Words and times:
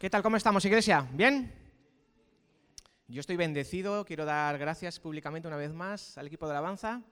¿Qué 0.00 0.08
tal? 0.08 0.22
¿Cómo 0.22 0.38
estamos, 0.38 0.64
iglesia? 0.64 1.06
¿Bien? 1.12 1.52
Yo 3.06 3.20
estoy 3.20 3.36
bendecido, 3.36 4.06
quiero 4.06 4.24
dar 4.24 4.56
gracias 4.56 4.98
públicamente 4.98 5.46
una 5.46 5.58
vez 5.58 5.74
más 5.74 6.16
al 6.16 6.26
equipo 6.26 6.46
de 6.46 6.52
alabanza. 6.52 7.02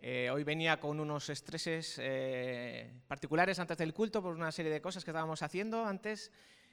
Eh, 0.00 0.30
hoy 0.32 0.42
venía 0.42 0.80
con 0.80 0.98
unos 0.98 1.30
estreses 1.30 1.94
eh, 2.02 2.92
particulares 3.06 3.60
antes 3.60 3.78
del 3.78 3.94
culto 3.94 4.20
por 4.20 4.34
una 4.34 4.50
serie 4.50 4.72
de 4.72 4.80
cosas 4.80 5.04
que 5.04 5.12
estábamos 5.12 5.42
haciendo 5.42 5.84
antes. 5.84 6.32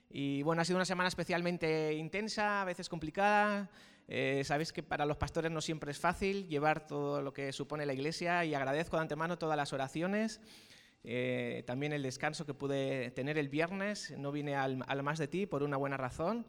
Y 0.09 0.41
bueno, 0.41 0.63
ha 0.63 0.65
sido 0.65 0.77
una 0.77 0.85
semana 0.85 1.09
especialmente 1.09 1.93
intensa, 1.93 2.63
a 2.63 2.65
veces 2.65 2.89
complicada. 2.89 3.69
Eh, 4.07 4.41
sabéis 4.45 4.73
que 4.73 4.81
para 4.81 5.05
los 5.05 5.17
pastores 5.17 5.51
no 5.51 5.61
siempre 5.61 5.91
es 5.91 5.99
fácil 5.99 6.47
llevar 6.47 6.87
todo 6.87 7.21
lo 7.21 7.33
que 7.33 7.53
supone 7.53 7.85
la 7.85 7.93
iglesia 7.93 8.43
y 8.45 8.55
agradezco 8.55 8.95
de 8.95 9.03
antemano 9.03 9.37
todas 9.37 9.57
las 9.57 9.73
oraciones. 9.73 10.41
Eh, 11.03 11.63
también 11.65 11.93
el 11.93 12.03
descanso 12.03 12.45
que 12.45 12.53
pude 12.53 13.11
tener 13.11 13.37
el 13.37 13.49
viernes, 13.49 14.13
no 14.17 14.31
vine 14.31 14.55
al, 14.55 14.77
más 15.03 15.19
de 15.19 15.27
ti 15.27 15.45
por 15.45 15.63
una 15.63 15.77
buena 15.77 15.97
razón. 15.97 16.45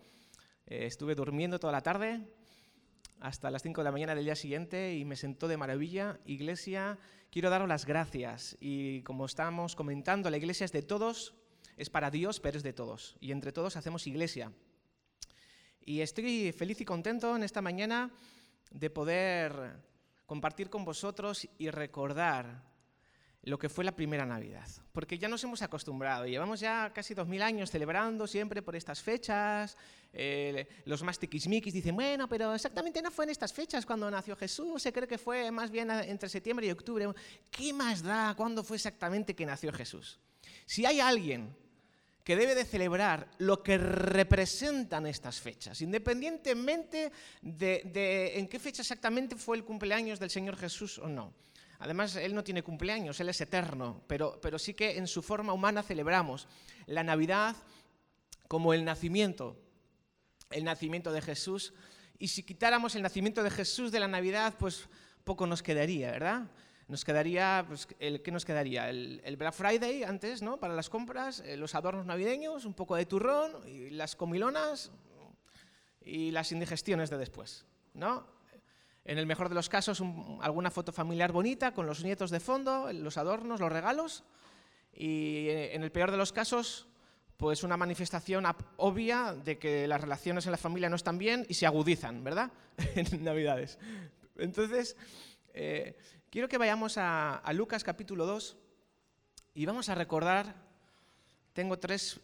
Eh, 0.66 0.86
estuve 0.86 1.14
durmiendo 1.14 1.58
toda 1.58 1.72
la 1.72 1.82
tarde 1.82 2.26
hasta 3.20 3.50
las 3.50 3.62
5 3.62 3.80
de 3.80 3.84
la 3.84 3.92
mañana 3.92 4.14
del 4.14 4.24
día 4.24 4.36
siguiente 4.36 4.94
y 4.94 5.04
me 5.04 5.16
sentó 5.16 5.48
de 5.48 5.56
maravilla. 5.56 6.20
Iglesia, 6.24 6.98
quiero 7.30 7.50
daros 7.50 7.68
las 7.68 7.84
gracias 7.86 8.56
y 8.60 9.02
como 9.02 9.26
estamos 9.26 9.76
comentando, 9.76 10.30
la 10.30 10.36
iglesia 10.36 10.64
es 10.64 10.72
de 10.72 10.82
todos, 10.82 11.34
es 11.76 11.90
para 11.90 12.10
Dios, 12.10 12.40
pero 12.40 12.56
es 12.56 12.62
de 12.62 12.72
todos. 12.72 13.16
Y 13.20 13.32
entre 13.32 13.52
todos 13.52 13.76
hacemos 13.76 14.06
iglesia. 14.06 14.52
Y 15.80 16.00
estoy 16.00 16.52
feliz 16.52 16.80
y 16.80 16.84
contento 16.84 17.34
en 17.34 17.42
esta 17.42 17.62
mañana 17.62 18.10
de 18.70 18.90
poder 18.90 19.82
compartir 20.26 20.68
con 20.68 20.84
vosotros 20.84 21.48
y 21.56 21.70
recordar 21.70 22.67
lo 23.42 23.58
que 23.58 23.68
fue 23.68 23.84
la 23.84 23.94
primera 23.94 24.26
Navidad. 24.26 24.66
Porque 24.92 25.18
ya 25.18 25.28
nos 25.28 25.42
hemos 25.44 25.62
acostumbrado, 25.62 26.26
llevamos 26.26 26.60
ya 26.60 26.92
casi 26.94 27.14
dos 27.14 27.28
mil 27.28 27.42
años 27.42 27.70
celebrando 27.70 28.26
siempre 28.26 28.62
por 28.62 28.76
estas 28.76 29.00
fechas. 29.00 29.76
Eh, 30.12 30.66
los 30.84 31.02
más 31.02 31.18
tiquismiquis 31.18 31.72
dicen, 31.72 31.94
bueno, 31.94 32.28
pero 32.28 32.54
exactamente 32.54 33.02
no 33.02 33.10
fue 33.10 33.26
en 33.26 33.30
estas 33.30 33.52
fechas 33.52 33.86
cuando 33.86 34.10
nació 34.10 34.36
Jesús, 34.36 34.82
se 34.82 34.92
cree 34.92 35.06
que 35.06 35.18
fue 35.18 35.50
más 35.50 35.70
bien 35.70 35.90
entre 35.90 36.28
septiembre 36.28 36.66
y 36.66 36.70
octubre. 36.70 37.06
¿Qué 37.50 37.72
más 37.72 38.02
da 38.02 38.34
cuándo 38.36 38.64
fue 38.64 38.76
exactamente 38.76 39.34
que 39.34 39.46
nació 39.46 39.72
Jesús? 39.72 40.18
Si 40.66 40.84
hay 40.84 41.00
alguien 41.00 41.54
que 42.24 42.36
debe 42.36 42.54
de 42.54 42.66
celebrar 42.66 43.30
lo 43.38 43.62
que 43.62 43.78
representan 43.78 45.06
estas 45.06 45.40
fechas, 45.40 45.80
independientemente 45.80 47.10
de, 47.40 47.82
de 47.86 48.38
en 48.38 48.48
qué 48.48 48.58
fecha 48.58 48.82
exactamente 48.82 49.36
fue 49.36 49.56
el 49.56 49.64
cumpleaños 49.64 50.18
del 50.18 50.28
Señor 50.28 50.56
Jesús 50.56 50.98
o 50.98 51.08
no. 51.08 51.32
Además, 51.78 52.16
Él 52.16 52.34
no 52.34 52.42
tiene 52.42 52.62
cumpleaños, 52.62 53.20
Él 53.20 53.28
es 53.28 53.40
eterno, 53.40 54.02
pero, 54.06 54.40
pero 54.42 54.58
sí 54.58 54.74
que 54.74 54.98
en 54.98 55.06
su 55.06 55.22
forma 55.22 55.52
humana 55.52 55.82
celebramos 55.82 56.48
la 56.86 57.04
Navidad 57.04 57.56
como 58.48 58.74
el 58.74 58.84
nacimiento, 58.84 59.56
el 60.50 60.64
nacimiento 60.64 61.12
de 61.12 61.22
Jesús. 61.22 61.74
Y 62.18 62.28
si 62.28 62.42
quitáramos 62.42 62.96
el 62.96 63.02
nacimiento 63.02 63.42
de 63.42 63.50
Jesús 63.50 63.92
de 63.92 64.00
la 64.00 64.08
Navidad, 64.08 64.54
pues 64.58 64.88
poco 65.22 65.46
nos 65.46 65.62
quedaría, 65.62 66.10
¿verdad? 66.10 66.50
Nos 66.88 67.04
quedaría, 67.04 67.64
pues, 67.68 67.86
el, 68.00 68.22
¿qué 68.22 68.32
nos 68.32 68.46
quedaría? 68.46 68.88
El, 68.88 69.36
Black 69.36 69.52
Friday 69.52 70.02
antes, 70.02 70.40
¿no? 70.40 70.58
Para 70.58 70.74
las 70.74 70.88
compras, 70.88 71.40
eh, 71.40 71.56
los 71.58 71.74
adornos 71.74 72.06
navideños, 72.06 72.64
un 72.64 72.72
poco 72.72 72.96
de 72.96 73.04
turrón, 73.04 73.52
las 73.90 74.16
comilonas 74.16 74.90
y 76.00 76.30
las 76.30 76.50
indigestiones 76.50 77.10
de 77.10 77.18
después, 77.18 77.66
¿no? 77.92 78.37
En 79.08 79.16
el 79.16 79.24
mejor 79.24 79.48
de 79.48 79.54
los 79.54 79.70
casos, 79.70 80.02
alguna 80.42 80.70
foto 80.70 80.92
familiar 80.92 81.32
bonita 81.32 81.72
con 81.72 81.86
los 81.86 82.04
nietos 82.04 82.30
de 82.30 82.40
fondo, 82.40 82.92
los 82.92 83.16
adornos, 83.16 83.58
los 83.58 83.72
regalos. 83.72 84.22
Y 84.92 85.48
eh, 85.48 85.74
en 85.74 85.82
el 85.82 85.90
peor 85.90 86.10
de 86.10 86.18
los 86.18 86.30
casos, 86.30 86.86
pues 87.38 87.62
una 87.62 87.78
manifestación 87.78 88.44
obvia 88.76 89.32
de 89.32 89.58
que 89.58 89.88
las 89.88 90.02
relaciones 90.02 90.44
en 90.44 90.52
la 90.52 90.58
familia 90.58 90.90
no 90.90 90.96
están 90.96 91.16
bien 91.16 91.46
y 91.48 91.54
se 91.54 91.64
agudizan, 91.64 92.22
¿verdad? 92.22 92.52
en 92.96 93.24
Navidades. 93.24 93.78
Entonces, 94.36 94.94
eh, 95.54 95.96
quiero 96.28 96.46
que 96.46 96.58
vayamos 96.58 96.98
a, 96.98 97.36
a 97.36 97.52
Lucas 97.54 97.84
capítulo 97.84 98.26
2 98.26 98.58
y 99.54 99.64
vamos 99.64 99.88
a 99.88 99.94
recordar, 99.94 100.54
tengo 101.54 101.78
tres 101.78 102.20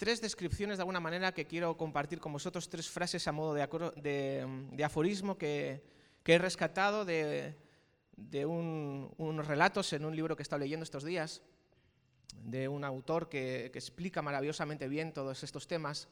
tres 0.00 0.22
descripciones 0.22 0.78
de 0.78 0.80
alguna 0.80 0.98
manera 0.98 1.34
que 1.34 1.44
quiero 1.44 1.76
compartir 1.76 2.20
con 2.20 2.32
vosotros, 2.32 2.70
tres 2.70 2.88
frases 2.88 3.28
a 3.28 3.32
modo 3.32 3.52
de, 3.52 4.82
aforismo 4.82 5.36
que, 5.36 5.82
he 6.24 6.38
rescatado 6.38 7.04
de, 7.04 7.54
unos 8.46 9.46
relatos 9.46 9.92
en 9.92 10.06
un 10.06 10.16
libro 10.16 10.36
que 10.36 10.40
he 10.40 10.48
estado 10.48 10.60
leyendo 10.60 10.84
estos 10.84 11.04
días, 11.04 11.42
de 12.44 12.66
un 12.66 12.82
autor 12.82 13.28
que, 13.28 13.66
explica 13.66 14.22
maravillosamente 14.22 14.88
bien 14.88 15.12
todos 15.12 15.42
estos 15.42 15.68
temas. 15.68 16.08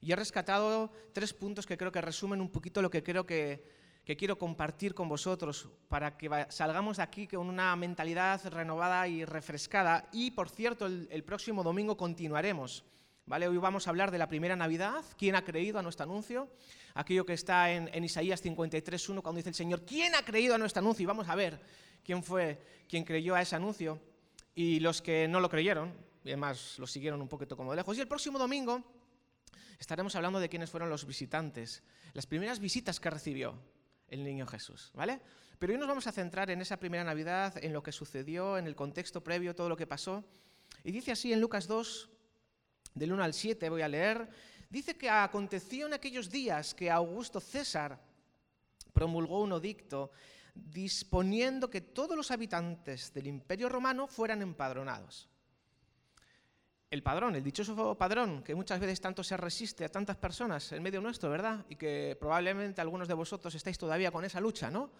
Y 0.00 0.12
he 0.12 0.16
rescatado 0.16 0.92
tres 1.12 1.34
puntos 1.34 1.66
que 1.66 1.76
creo 1.76 1.90
que 1.90 2.00
resumen 2.00 2.40
un 2.40 2.48
poquito 2.48 2.80
lo 2.80 2.90
que 2.90 3.02
creo 3.02 3.26
que, 3.26 3.82
quiero 4.16 4.38
compartir 4.38 4.94
con 4.94 5.08
vosotros 5.08 5.68
para 5.88 6.16
que 6.16 6.30
salgamos 6.48 6.98
de 6.98 7.02
aquí 7.02 7.26
con 7.26 7.48
una 7.48 7.74
mentalidad 7.74 8.40
renovada 8.52 9.08
y 9.08 9.24
refrescada. 9.24 10.08
Y, 10.12 10.30
por 10.30 10.48
cierto, 10.48 10.86
el 10.86 11.24
próximo 11.24 11.64
domingo 11.64 11.96
continuaremos 11.96 12.84
Hoy 13.30 13.56
vamos 13.58 13.86
a 13.86 13.90
hablar 13.90 14.10
de 14.10 14.18
la 14.18 14.28
primera 14.28 14.56
Navidad, 14.56 15.04
quién 15.16 15.36
ha 15.36 15.44
creído 15.44 15.78
a 15.78 15.82
nuestro 15.82 16.04
anuncio, 16.04 16.50
aquello 16.92 17.24
que 17.24 17.32
está 17.32 17.70
en, 17.70 17.88
en 17.94 18.04
Isaías 18.04 18.44
53.1 18.44 19.22
cuando 19.22 19.36
dice 19.36 19.48
el 19.48 19.54
Señor, 19.54 19.86
¿quién 19.86 20.14
ha 20.16 20.24
creído 20.24 20.56
a 20.56 20.58
nuestro 20.58 20.80
anuncio? 20.80 21.04
Y 21.04 21.06
vamos 21.06 21.28
a 21.28 21.34
ver 21.36 21.60
quién 22.04 22.22
fue 22.22 22.60
quien 22.88 23.04
creyó 23.04 23.34
a 23.34 23.40
ese 23.40 23.54
anuncio 23.54 24.00
y 24.54 24.80
los 24.80 25.00
que 25.00 25.28
no 25.28 25.40
lo 25.40 25.48
creyeron, 25.48 25.94
y 26.24 26.28
además 26.28 26.78
lo 26.78 26.86
siguieron 26.86 27.22
un 27.22 27.28
poquito 27.28 27.56
como 27.56 27.70
de 27.70 27.76
lejos. 27.76 27.96
Y 27.96 28.00
el 28.00 28.08
próximo 28.08 28.38
domingo 28.38 28.82
estaremos 29.78 30.14
hablando 30.16 30.40
de 30.40 30.48
quiénes 30.48 30.68
fueron 30.68 30.90
los 30.90 31.06
visitantes, 31.06 31.84
las 32.12 32.26
primeras 32.26 32.58
visitas 32.58 32.98
que 32.98 33.08
recibió 33.08 33.54
el 34.08 34.24
niño 34.24 34.46
Jesús, 34.46 34.90
¿vale? 34.94 35.20
Pero 35.60 35.72
hoy 35.72 35.78
nos 35.78 35.88
vamos 35.88 36.06
a 36.08 36.12
centrar 36.12 36.50
en 36.50 36.60
esa 36.60 36.76
primera 36.76 37.04
Navidad, 37.04 37.54
en 37.64 37.72
lo 37.72 37.84
que 37.84 37.92
sucedió, 37.92 38.58
en 38.58 38.66
el 38.66 38.74
contexto 38.74 39.22
previo, 39.22 39.54
todo 39.54 39.68
lo 39.68 39.76
que 39.76 39.86
pasó. 39.86 40.24
Y 40.82 40.90
dice 40.90 41.12
así 41.12 41.32
en 41.32 41.40
Lucas 41.40 41.68
2, 41.68 42.10
del 42.94 43.12
1 43.12 43.22
al 43.22 43.34
7 43.34 43.68
voy 43.68 43.82
a 43.82 43.88
leer, 43.88 44.28
dice 44.68 44.96
que 44.96 45.08
aconteció 45.08 45.86
en 45.86 45.94
aquellos 45.94 46.30
días 46.30 46.74
que 46.74 46.90
Augusto 46.90 47.40
César 47.40 47.98
promulgó 48.92 49.40
un 49.42 49.52
edicto 49.52 50.10
disponiendo 50.54 51.70
que 51.70 51.80
todos 51.80 52.16
los 52.16 52.30
habitantes 52.30 53.12
del 53.14 53.26
imperio 53.26 53.68
romano 53.68 54.06
fueran 54.06 54.42
empadronados. 54.42 55.28
El 56.90 57.02
padrón, 57.02 57.34
el 57.34 57.42
dichoso 57.42 57.96
padrón, 57.96 58.42
que 58.42 58.54
muchas 58.54 58.78
veces 58.78 59.00
tanto 59.00 59.24
se 59.24 59.34
resiste 59.38 59.82
a 59.82 59.88
tantas 59.88 60.16
personas 60.18 60.72
en 60.72 60.82
medio 60.82 61.00
nuestro, 61.00 61.30
¿verdad? 61.30 61.64
Y 61.70 61.76
que 61.76 62.18
probablemente 62.20 62.82
algunos 62.82 63.08
de 63.08 63.14
vosotros 63.14 63.54
estáis 63.54 63.78
todavía 63.78 64.10
con 64.10 64.26
esa 64.26 64.42
lucha, 64.42 64.70
¿no? 64.70 64.90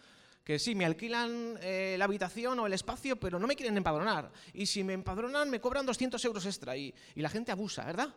Que 0.45 0.59
sí, 0.59 0.75
me 0.75 0.85
alquilan 0.85 1.59
eh, 1.63 1.95
la 1.99 2.07
habitación 2.07 2.59
o 2.59 2.67
el 2.67 2.73
espacio, 2.73 3.19
pero 3.19 3.39
no 3.39 3.47
me 3.47 3.55
quieren 3.55 3.77
empadronar. 3.77 4.31
Y 4.53 4.67
si 4.67 4.83
me 4.83 4.93
empadronan, 4.93 5.49
me 5.49 5.61
cobran 5.61 5.87
200 5.87 6.25
euros 6.25 6.45
extra. 6.47 6.77
Y, 6.77 6.93
la 7.15 7.29
gente 7.29 7.53
abusa, 7.53 7.85
¿verdad? 7.85 8.09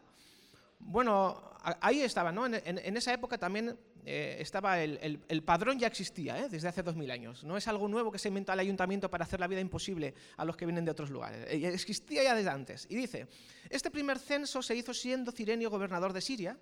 Bueno, 0.80 1.54
ahí 1.82 2.02
estaba, 2.02 2.32
¿no? 2.32 2.48
En, 2.48 2.98
esa 2.98 3.14
época 3.14 3.38
también 3.38 3.78
eh, 4.04 4.38
estaba 4.40 4.82
el, 4.82 5.44
padrón 5.44 5.80
ya 5.80 5.88
existía, 5.88 6.40
¿eh? 6.40 6.50
desde 6.50 6.68
hace 6.68 6.82
2000 6.82 7.12
años. 7.12 7.44
No 7.44 7.58
es 7.58 7.68
algo 7.68 7.88
nuevo 7.88 8.12
que 8.12 8.20
se 8.20 8.28
inventó 8.28 8.54
el 8.54 8.60
ayuntamiento 8.60 9.10
para 9.10 9.24
hacer 9.24 9.40
la 9.40 9.48
vida 9.48 9.62
imposible 9.62 10.14
a 10.38 10.46
los 10.46 10.58
que 10.58 10.66
vienen 10.66 10.84
de 10.84 10.92
otros 10.92 11.12
lugares. 11.12 11.48
existía 11.50 12.24
ya 12.24 12.36
desde 12.36 12.50
antes. 12.50 12.88
Y 12.90 12.96
dice, 12.96 13.28
este 13.70 13.92
primer 13.92 14.18
censo 14.18 14.62
se 14.62 14.76
hizo 14.76 14.94
siendo 14.94 15.32
Cirenio 15.32 15.70
gobernador 15.70 16.12
de 16.12 16.22
Siria 16.22 16.58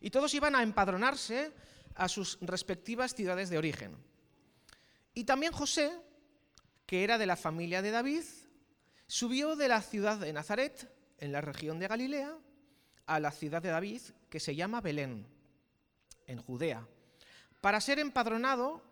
y 0.00 0.10
todos 0.10 0.34
iban 0.34 0.54
a 0.54 0.62
empadronarse 0.62 1.52
a 1.94 2.08
sus 2.08 2.38
respectivas 2.42 3.14
ciudades 3.14 3.48
de 3.48 3.58
origen. 3.58 3.96
Y 5.14 5.24
también 5.24 5.52
José, 5.52 5.92
que 6.86 7.04
era 7.04 7.18
de 7.18 7.26
la 7.26 7.36
familia 7.36 7.80
de 7.82 7.92
David, 7.92 8.24
subió 9.06 9.56
de 9.56 9.68
la 9.68 9.80
ciudad 9.80 10.18
de 10.18 10.32
Nazaret, 10.32 10.90
en 11.18 11.32
la 11.32 11.40
región 11.40 11.78
de 11.78 11.88
Galilea, 11.88 12.36
a 13.06 13.20
la 13.20 13.30
ciudad 13.30 13.62
de 13.62 13.70
David, 13.70 14.02
que 14.28 14.40
se 14.40 14.54
llama 14.54 14.80
Belén, 14.80 15.26
en 16.26 16.38
Judea, 16.38 16.86
para 17.60 17.80
ser 17.80 17.98
empadronado 17.98 18.82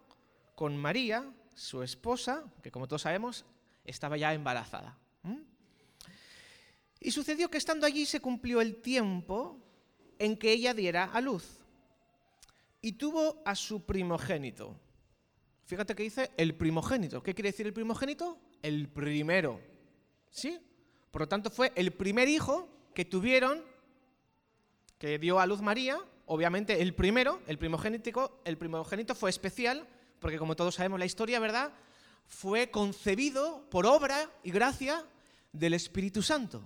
con 0.54 0.76
María, 0.76 1.30
su 1.54 1.82
esposa, 1.82 2.44
que 2.62 2.70
como 2.70 2.86
todos 2.86 3.02
sabemos, 3.02 3.44
estaba 3.84 4.16
ya 4.16 4.32
embarazada. 4.32 4.98
Y 7.00 7.10
sucedió 7.10 7.50
que 7.50 7.58
estando 7.58 7.84
allí 7.84 8.06
se 8.06 8.20
cumplió 8.20 8.60
el 8.60 8.80
tiempo 8.80 9.58
en 10.18 10.36
que 10.36 10.52
ella 10.52 10.72
diera 10.72 11.04
a 11.04 11.20
luz. 11.20 11.58
Y 12.80 12.92
tuvo 12.92 13.42
a 13.44 13.56
su 13.56 13.84
primogénito, 13.84 14.78
Fíjate 15.64 15.94
que 15.94 16.02
dice 16.02 16.30
el 16.36 16.54
primogénito. 16.54 17.22
¿Qué 17.22 17.34
quiere 17.34 17.50
decir 17.50 17.66
el 17.66 17.72
primogénito? 17.72 18.38
El 18.62 18.88
primero. 18.88 19.60
¿Sí? 20.30 20.60
Por 21.10 21.22
lo 21.22 21.28
tanto, 21.28 21.50
fue 21.50 21.72
el 21.76 21.92
primer 21.92 22.28
hijo 22.28 22.68
que 22.94 23.04
tuvieron, 23.04 23.62
que 24.98 25.18
dio 25.18 25.38
a 25.38 25.46
luz 25.46 25.60
María. 25.60 25.98
Obviamente, 26.26 26.80
el 26.80 26.94
primero, 26.94 27.40
el 27.46 27.58
primogénito, 27.58 28.40
el 28.44 28.56
primogénito 28.56 29.14
fue 29.14 29.30
especial, 29.30 29.86
porque 30.20 30.38
como 30.38 30.56
todos 30.56 30.74
sabemos 30.74 30.98
la 30.98 31.06
historia, 31.06 31.40
¿verdad? 31.40 31.72
Fue 32.26 32.70
concebido 32.70 33.68
por 33.70 33.86
obra 33.86 34.30
y 34.42 34.50
gracia 34.50 35.04
del 35.52 35.74
Espíritu 35.74 36.22
Santo. 36.22 36.62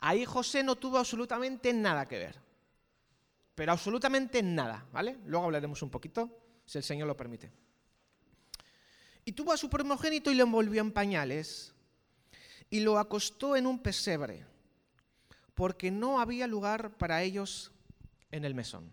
Ahí 0.00 0.24
José 0.24 0.62
no 0.62 0.76
tuvo 0.76 0.98
absolutamente 0.98 1.72
nada 1.72 2.06
que 2.06 2.18
ver. 2.18 2.40
Pero 3.54 3.72
absolutamente 3.72 4.42
nada, 4.42 4.86
¿vale? 4.92 5.16
Luego 5.24 5.46
hablaremos 5.46 5.82
un 5.82 5.90
poquito, 5.90 6.30
si 6.64 6.78
el 6.78 6.84
Señor 6.84 7.08
lo 7.08 7.16
permite. 7.16 7.50
Y 9.26 9.32
tuvo 9.32 9.52
a 9.52 9.56
su 9.56 9.68
primogénito 9.68 10.30
y 10.30 10.36
lo 10.36 10.44
envolvió 10.44 10.80
en 10.80 10.92
pañales 10.92 11.74
y 12.70 12.78
lo 12.78 12.96
acostó 12.96 13.56
en 13.56 13.66
un 13.66 13.82
pesebre, 13.82 14.46
porque 15.52 15.90
no 15.90 16.20
había 16.20 16.46
lugar 16.46 16.96
para 16.96 17.22
ellos 17.24 17.72
en 18.30 18.44
el 18.44 18.54
mesón. 18.54 18.88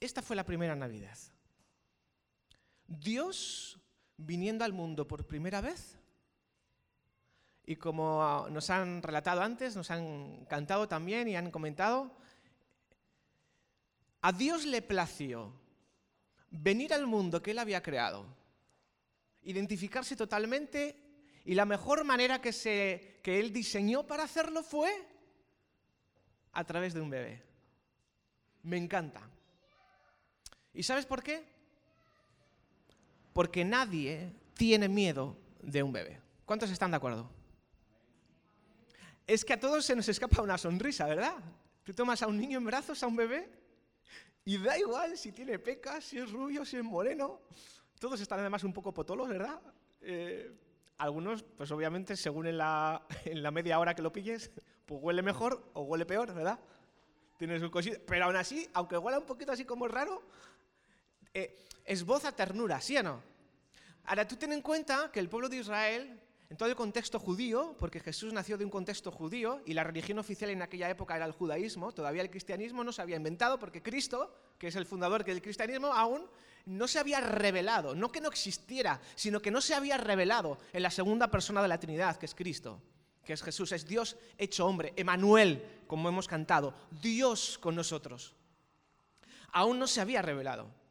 Esta 0.00 0.22
fue 0.22 0.34
la 0.34 0.46
primera 0.46 0.74
Navidad. 0.74 1.18
Dios 2.86 3.78
viniendo 4.16 4.64
al 4.64 4.72
mundo 4.72 5.06
por 5.06 5.26
primera 5.26 5.60
vez. 5.60 5.98
Y 7.66 7.76
como 7.76 8.46
nos 8.50 8.70
han 8.70 9.02
relatado 9.02 9.42
antes, 9.42 9.76
nos 9.76 9.90
han 9.90 10.46
cantado 10.46 10.88
también 10.88 11.28
y 11.28 11.36
han 11.36 11.50
comentado, 11.50 12.16
a 14.22 14.32
Dios 14.32 14.64
le 14.64 14.80
plació 14.80 15.52
venir 16.54 16.94
al 16.94 17.06
mundo 17.06 17.42
que 17.42 17.50
Él 17.50 17.58
había 17.58 17.82
creado, 17.82 18.26
identificarse 19.42 20.16
totalmente 20.16 20.96
y 21.44 21.54
la 21.54 21.66
mejor 21.66 22.04
manera 22.04 22.40
que, 22.40 22.52
se, 22.52 23.20
que 23.22 23.40
Él 23.40 23.52
diseñó 23.52 24.06
para 24.06 24.24
hacerlo 24.24 24.62
fue 24.62 24.90
a 26.52 26.64
través 26.64 26.94
de 26.94 27.00
un 27.00 27.10
bebé. 27.10 27.42
Me 28.62 28.76
encanta. 28.76 29.20
¿Y 30.72 30.82
sabes 30.82 31.06
por 31.06 31.22
qué? 31.22 31.44
Porque 33.32 33.64
nadie 33.64 34.32
tiene 34.54 34.88
miedo 34.88 35.36
de 35.60 35.82
un 35.82 35.92
bebé. 35.92 36.20
¿Cuántos 36.44 36.70
están 36.70 36.92
de 36.92 36.96
acuerdo? 36.96 37.30
Es 39.26 39.44
que 39.44 39.54
a 39.54 39.60
todos 39.60 39.84
se 39.84 39.96
nos 39.96 40.08
escapa 40.08 40.42
una 40.42 40.58
sonrisa, 40.58 41.06
¿verdad? 41.06 41.36
Tú 41.82 41.92
tomas 41.92 42.22
a 42.22 42.26
un 42.26 42.38
niño 42.38 42.58
en 42.58 42.64
brazos, 42.64 43.02
a 43.02 43.06
un 43.06 43.16
bebé, 43.16 43.63
y 44.44 44.58
da 44.58 44.78
igual 44.78 45.16
si 45.16 45.32
tiene 45.32 45.58
pecas, 45.58 46.04
si 46.04 46.18
es 46.18 46.30
rubio, 46.30 46.64
si 46.64 46.76
es 46.76 46.84
moreno. 46.84 47.40
Todos 47.98 48.20
están 48.20 48.40
además 48.40 48.64
un 48.64 48.72
poco 48.72 48.92
potolos, 48.92 49.28
¿verdad? 49.28 49.60
Eh, 50.02 50.52
algunos, 50.98 51.42
pues 51.42 51.70
obviamente, 51.70 52.16
según 52.16 52.46
en 52.46 52.58
la, 52.58 53.06
en 53.24 53.42
la 53.42 53.50
media 53.50 53.78
hora 53.78 53.94
que 53.94 54.02
lo 54.02 54.12
pilles, 54.12 54.50
pues 54.84 55.00
huele 55.02 55.22
mejor 55.22 55.70
o 55.72 55.82
huele 55.82 56.04
peor, 56.04 56.34
¿verdad? 56.34 56.58
Tienes 57.38 57.62
un 57.62 57.70
cosito. 57.70 57.98
Pero 58.06 58.26
aún 58.26 58.36
así, 58.36 58.68
aunque 58.74 58.98
huela 58.98 59.18
un 59.18 59.26
poquito 59.26 59.52
así 59.52 59.64
como 59.64 59.88
raro, 59.88 60.22
eh, 61.32 61.56
esboza 61.84 62.32
ternura, 62.32 62.80
¿sí 62.80 62.96
o 62.98 63.02
no? 63.02 63.22
Ahora, 64.04 64.28
tú 64.28 64.36
ten 64.36 64.52
en 64.52 64.60
cuenta 64.60 65.10
que 65.10 65.20
el 65.20 65.30
pueblo 65.30 65.48
de 65.48 65.56
Israel, 65.56 66.20
en 66.50 66.56
todo 66.56 66.68
el 66.68 66.76
contexto 66.76 67.18
judío, 67.18 67.74
porque 67.78 68.00
Jesús 68.00 68.32
nació 68.32 68.58
de 68.58 68.64
un 68.64 68.70
contexto 68.70 69.10
judío 69.10 69.62
y 69.64 69.74
la 69.74 69.84
religión 69.84 70.18
oficial 70.18 70.50
en 70.50 70.62
aquella 70.62 70.90
época 70.90 71.16
era 71.16 71.24
el 71.24 71.32
judaísmo, 71.32 71.92
todavía 71.92 72.22
el 72.22 72.30
cristianismo 72.30 72.84
no 72.84 72.92
se 72.92 73.02
había 73.02 73.16
inventado 73.16 73.58
porque 73.58 73.82
Cristo, 73.82 74.34
que 74.58 74.68
es 74.68 74.76
el 74.76 74.86
fundador 74.86 75.24
del 75.24 75.42
cristianismo, 75.42 75.92
aún 75.92 76.26
no 76.66 76.86
se 76.86 76.98
había 76.98 77.20
revelado, 77.20 77.94
no 77.94 78.12
que 78.12 78.20
no 78.20 78.28
existiera, 78.28 79.00
sino 79.14 79.40
que 79.40 79.50
no 79.50 79.60
se 79.60 79.74
había 79.74 79.96
revelado 79.96 80.58
en 80.72 80.82
la 80.82 80.90
segunda 80.90 81.30
persona 81.30 81.62
de 81.62 81.68
la 81.68 81.80
Trinidad, 81.80 82.16
que 82.16 82.26
es 82.26 82.34
Cristo, 82.34 82.80
que 83.24 83.32
es 83.32 83.42
Jesús, 83.42 83.72
es 83.72 83.86
Dios 83.86 84.16
hecho 84.38 84.66
hombre, 84.66 84.92
Emanuel, 84.96 85.82
como 85.86 86.08
hemos 86.08 86.28
cantado, 86.28 86.74
Dios 87.02 87.58
con 87.58 87.74
nosotros. 87.74 88.34
Aún 89.52 89.78
no 89.78 89.86
se 89.86 90.00
había 90.00 90.22
revelado. 90.22 90.83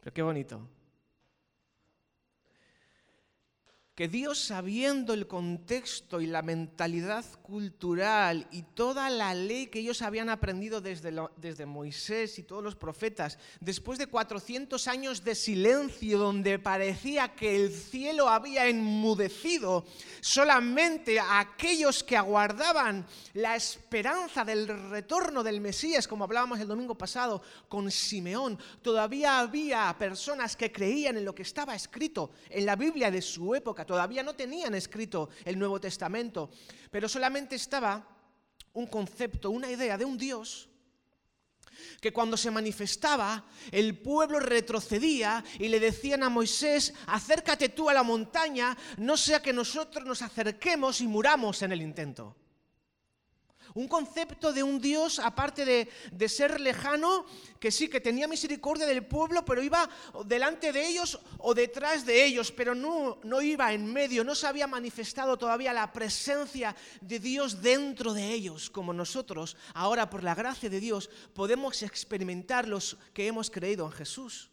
Pero 0.00 0.12
qué 0.14 0.22
bonito. 0.22 0.77
Que 3.98 4.06
Dios, 4.06 4.38
sabiendo 4.38 5.12
el 5.12 5.26
contexto 5.26 6.20
y 6.20 6.28
la 6.28 6.40
mentalidad 6.40 7.24
cultural 7.42 8.46
y 8.52 8.62
toda 8.62 9.10
la 9.10 9.34
ley 9.34 9.66
que 9.66 9.80
ellos 9.80 10.02
habían 10.02 10.30
aprendido 10.30 10.80
desde, 10.80 11.12
desde, 11.36 11.66
Moisés 11.66 12.38
y 12.38 12.44
todos 12.44 12.62
los 12.62 12.76
profetas, 12.76 13.40
después 13.58 13.98
de 13.98 14.06
400 14.06 14.86
años 14.86 15.24
de 15.24 15.34
silencio 15.34 16.16
donde 16.16 16.60
parecía 16.60 17.34
que 17.34 17.56
el 17.56 17.72
cielo 17.72 18.28
había 18.28 18.68
enmudecido, 18.68 19.84
solamente 20.20 21.18
a 21.18 21.40
aquellos 21.40 22.04
que 22.04 22.16
aguardaban 22.16 23.04
la 23.34 23.56
esperanza 23.56 24.44
del 24.44 24.68
retorno 24.90 25.42
del 25.42 25.60
Mesías, 25.60 26.06
como 26.06 26.22
hablábamos 26.22 26.60
el 26.60 26.68
domingo 26.68 26.96
pasado 26.96 27.42
con 27.68 27.90
Simeón, 27.90 28.60
todavía 28.80 29.40
había 29.40 29.92
personas 29.98 30.54
que 30.54 30.70
creían 30.70 31.16
en 31.16 31.24
lo 31.24 31.34
que 31.34 31.42
estaba 31.42 31.74
escrito 31.74 32.30
en 32.48 32.64
la 32.64 32.76
Biblia 32.76 33.10
de 33.10 33.22
su 33.22 33.56
época 33.56 33.87
todavía 33.88 34.22
no 34.22 34.34
tenían 34.34 34.76
escrito 34.76 35.30
el 35.44 35.58
Nuevo 35.58 35.80
Testamento, 35.80 36.50
pero 36.92 37.08
solamente 37.08 37.56
estaba 37.56 38.06
un 38.74 38.86
concepto, 38.86 39.50
una 39.50 39.68
idea 39.68 39.98
de 39.98 40.04
un 40.04 40.16
Dios 40.16 40.68
que 42.00 42.12
cuando 42.12 42.36
se 42.36 42.50
manifestaba, 42.50 43.44
el 43.70 43.98
pueblo 43.98 44.40
retrocedía 44.40 45.44
y 45.58 45.68
le 45.68 45.80
decían 45.80 46.22
a 46.22 46.28
Moisés, 46.28 46.92
acércate 47.06 47.70
tú 47.70 47.88
a 47.88 47.94
la 47.94 48.02
montaña, 48.02 48.76
no 48.98 49.16
sea 49.16 49.40
que 49.40 49.52
nosotros 49.52 50.04
nos 50.04 50.22
acerquemos 50.22 51.00
y 51.00 51.06
muramos 51.06 51.62
en 51.62 51.72
el 51.72 51.82
intento. 51.82 52.36
Un 53.74 53.88
concepto 53.88 54.52
de 54.52 54.62
un 54.62 54.80
Dios, 54.80 55.18
aparte 55.18 55.64
de, 55.64 56.28
ser 56.28 56.60
lejano, 56.60 57.24
que 57.60 57.70
sí, 57.70 57.88
que 57.88 58.00
tenía 58.00 58.28
misericordia 58.28 58.86
del 58.86 59.06
pueblo, 59.06 59.44
pero 59.44 59.62
iba 59.62 59.88
delante 60.24 60.72
de 60.72 60.86
ellos 60.86 61.18
o 61.38 61.54
detrás 61.54 62.04
de 62.04 62.24
ellos, 62.24 62.52
pero 62.52 62.74
no, 62.74 63.18
no 63.22 63.40
iba 63.42 63.72
en 63.72 63.92
medio, 63.92 64.24
no 64.24 64.34
se 64.34 64.46
había 64.46 64.66
manifestado 64.66 65.36
todavía 65.36 65.72
la 65.72 65.92
presencia 65.92 66.74
de 67.00 67.18
Dios 67.18 67.62
dentro 67.62 68.12
de 68.12 68.32
ellos, 68.32 68.70
como 68.70 68.92
nosotros, 68.92 69.56
ahora 69.74 70.10
por 70.10 70.22
la 70.22 70.34
gracia 70.34 70.70
de 70.70 70.80
Dios, 70.80 71.10
podemos 71.34 71.82
experimentar 71.82 72.68
los 72.68 72.96
que 73.12 73.26
hemos 73.26 73.50
creído 73.50 73.86
en 73.86 73.92
Jesús. 73.92 74.50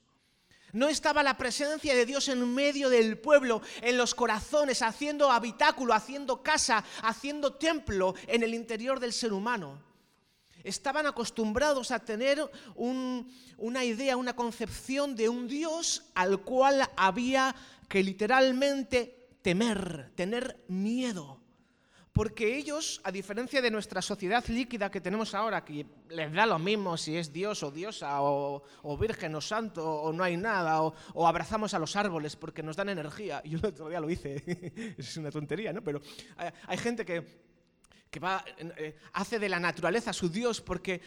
No 0.76 0.90
estaba 0.90 1.24
la 1.24 1.38
presencia 1.38 1.96
de 1.96 2.06
Dios 2.06 2.28
en 2.28 2.54
medio 2.54 2.90
del 2.90 3.18
pueblo, 3.18 3.62
en 3.82 3.96
los 3.96 4.14
corazones, 4.14 4.82
haciendo 4.82 5.32
habitáculo, 5.32 5.94
haciendo 5.94 6.44
casa, 6.44 6.84
haciendo 7.02 7.54
templo 7.54 8.14
en 8.28 8.44
el 8.44 8.54
interior 8.54 9.00
del 9.00 9.14
ser 9.14 9.32
humano. 9.32 9.82
Estaban 10.66 11.06
acostumbrados 11.06 11.92
a 11.92 12.00
tener 12.00 12.52
una 12.76 13.86
idea, 13.86 14.18
una 14.18 14.36
concepción 14.36 15.16
de 15.16 15.30
un 15.30 15.48
Dios 15.48 16.04
al 16.14 16.42
cual 16.42 16.92
había 16.98 17.56
que 17.88 18.04
literalmente 18.04 19.30
temer, 19.42 20.12
tener 20.14 20.62
miedo. 20.68 21.40
Porque 22.16 22.56
ellos, 22.56 23.02
a 23.04 23.12
diferencia 23.12 23.62
de 23.62 23.70
nuestra 23.70 24.02
sociedad 24.02 24.42
líquida 24.48 24.90
que 24.90 25.02
tenemos 25.02 25.36
ahora, 25.36 25.66
que 25.66 25.86
les 26.08 26.32
da 26.32 26.46
lo 26.46 26.58
mismo 26.58 26.96
si 26.96 27.18
es 27.18 27.34
Dios 27.34 27.62
o 27.62 27.72
diosa 27.72 28.22
o, 28.22 28.64
virgen 28.98 29.36
o 29.36 29.42
santo 29.42 29.84
o 29.84 30.14
no 30.14 30.24
hay 30.24 30.38
nada, 30.38 30.82
o, 30.82 31.28
abrazamos 31.28 31.74
a 31.74 31.80
los 31.80 31.98
árboles 31.98 32.38
porque 32.38 32.64
nos 32.64 32.78
dan 32.78 32.88
energía. 32.88 33.44
Yo 33.46 33.58
el 33.58 33.66
otro 33.66 33.90
lo 33.90 34.10
hice, 34.10 34.42
es 34.98 35.18
una 35.18 35.30
tontería, 35.30 35.74
¿no? 35.74 35.84
Pero 35.84 36.00
hay, 36.38 36.78
gente 36.78 37.04
que, 37.04 37.18
eh, 38.78 38.96
hace 39.12 39.38
de 39.38 39.50
la 39.50 39.60
naturaleza 39.60 40.14
su 40.14 40.30
Dios 40.30 40.62
porque 40.62 41.02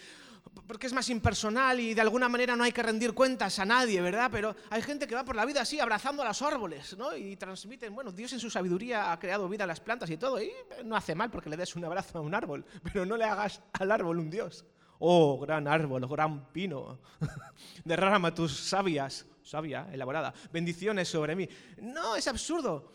porque 0.67 0.87
es 0.87 0.93
más 0.93 1.09
impersonal 1.09 1.81
y 1.81 1.95
de 1.95 2.01
alguna 2.01 2.29
manera 2.29 2.55
no 2.55 2.65
hay 2.65 2.73
que 2.73 2.83
rendir 2.83 3.15
cuentas 3.15 3.59
a 3.59 3.65
nadie, 3.65 4.01
¿verdad? 4.01 4.29
Pero 4.31 4.55
hay 4.71 4.83
gente 4.83 5.07
que 5.07 5.15
va 5.15 5.25
por 5.25 5.37
la 5.37 5.45
vida 5.45 5.63
así, 5.63 5.81
abrazando 5.81 6.23
a 6.23 6.27
los 6.27 6.43
árboles, 6.43 6.97
¿no? 6.97 7.17
Y 7.17 7.37
transmiten, 7.37 7.95
bueno, 7.95 8.13
Dios 8.13 8.33
en 8.33 8.41
su 8.41 8.51
sabiduría 8.51 9.13
ha 9.13 9.19
creado 9.19 9.49
vida 9.49 9.65
a 9.65 9.67
las 9.67 9.81
plantas 9.81 10.11
y 10.11 10.17
todo, 10.17 10.41
y 10.43 10.51
no 10.85 10.97
hace 10.97 11.15
mal 11.15 11.31
porque 11.31 11.51
le 11.51 11.57
des 11.57 11.75
un 11.77 11.85
abrazo 11.85 12.19
a 12.19 12.21
un 12.21 12.35
árbol, 12.35 12.65
pero 12.83 13.07
no 13.07 13.17
le 13.17 13.25
hagas 13.25 13.63
al 13.73 13.91
árbol 13.91 14.19
un 14.19 14.31
Dios. 14.31 14.65
Oh, 15.01 15.39
gran 15.39 15.69
árbol, 15.69 16.07
gran 16.09 16.53
pino, 16.53 16.99
derrama 17.85 18.35
tus 18.35 18.59
sabias, 18.59 19.27
sabia, 19.43 19.89
elaborada, 19.93 20.35
bendiciones 20.53 21.09
sobre 21.09 21.37
mí. 21.37 21.49
No, 21.79 22.17
es 22.17 22.27
absurdo. 22.27 22.93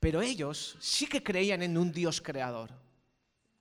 Pero 0.00 0.22
ellos 0.22 0.76
sí 0.80 1.06
que 1.06 1.22
creían 1.22 1.62
en 1.62 1.76
un 1.76 1.92
Dios 1.92 2.20
creador. 2.20 2.70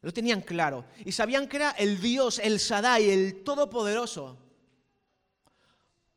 Lo 0.02 0.14
tenían 0.14 0.42
claro. 0.42 0.86
Y 1.04 1.12
sabían 1.12 1.48
que 1.48 1.58
era 1.58 1.72
el 1.72 2.00
Dios, 2.02 2.40
el 2.40 2.60
Sadai, 2.60 3.10
el 3.10 3.44
Todopoderoso. 3.44 4.38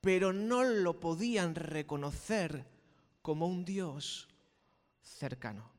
Pero 0.00 0.32
no 0.32 0.64
lo 0.64 1.00
podían 1.00 1.54
reconocer 1.54 2.66
como 3.22 3.46
un 3.46 3.64
Dios 3.64 4.28
cercano. 5.00 5.70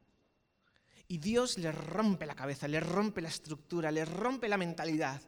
Y 1.08 1.18
Dios 1.18 1.58
les 1.58 1.76
rompe 1.76 2.26
la 2.26 2.36
cabeza, 2.36 2.68
les 2.68 2.86
rompe 2.86 3.22
la 3.22 3.30
estructura, 3.30 3.92
les 3.92 4.08
rompe 4.10 4.48
la 4.48 4.58
mentalidad. 4.58 5.22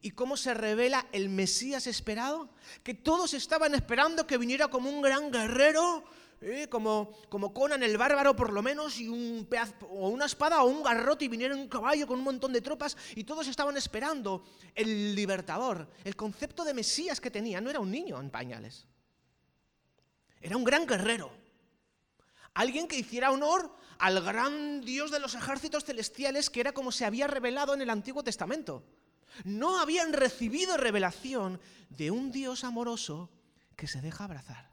¿Y 0.00 0.10
cómo 0.10 0.36
se 0.36 0.52
revela 0.52 1.06
el 1.12 1.28
Mesías 1.28 1.86
esperado? 1.86 2.50
Que 2.82 2.94
todos 2.94 3.34
estaban 3.34 3.74
esperando 3.74 4.26
que 4.26 4.36
viniera 4.36 4.68
como 4.68 4.90
un 4.90 5.00
gran 5.00 5.30
guerrero 5.30 6.04
eh, 6.42 6.66
como, 6.68 7.12
como 7.28 7.54
Conan 7.54 7.82
el 7.82 7.96
bárbaro 7.96 8.34
por 8.34 8.52
lo 8.52 8.62
menos, 8.62 8.98
y 8.98 9.08
un 9.08 9.48
o 9.88 10.08
una 10.08 10.26
espada 10.26 10.62
o 10.62 10.66
un 10.66 10.82
garrote, 10.82 11.24
y 11.24 11.28
vinieron 11.28 11.58
un 11.58 11.68
caballo 11.68 12.06
con 12.06 12.18
un 12.18 12.24
montón 12.24 12.52
de 12.52 12.60
tropas, 12.60 12.96
y 13.14 13.22
todos 13.22 13.46
estaban 13.46 13.76
esperando 13.76 14.44
el 14.74 15.14
libertador. 15.14 15.88
El 16.02 16.16
concepto 16.16 16.64
de 16.64 16.74
Mesías 16.74 17.20
que 17.20 17.30
tenía 17.30 17.60
no 17.60 17.70
era 17.70 17.78
un 17.78 17.90
niño 17.90 18.20
en 18.20 18.30
pañales, 18.30 18.86
era 20.40 20.56
un 20.56 20.64
gran 20.64 20.86
guerrero. 20.86 21.30
Alguien 22.54 22.88
que 22.88 22.98
hiciera 22.98 23.30
honor 23.30 23.74
al 23.98 24.20
gran 24.20 24.80
Dios 24.80 25.12
de 25.12 25.20
los 25.20 25.36
ejércitos 25.36 25.84
celestiales, 25.84 26.50
que 26.50 26.60
era 26.60 26.72
como 26.72 26.90
se 26.90 27.04
había 27.04 27.28
revelado 27.28 27.72
en 27.72 27.82
el 27.82 27.90
Antiguo 27.90 28.24
Testamento. 28.24 28.84
No 29.44 29.78
habían 29.78 30.12
recibido 30.12 30.76
revelación 30.76 31.60
de 31.88 32.10
un 32.10 32.32
Dios 32.32 32.64
amoroso 32.64 33.30
que 33.76 33.86
se 33.86 34.00
deja 34.00 34.24
abrazar. 34.24 34.71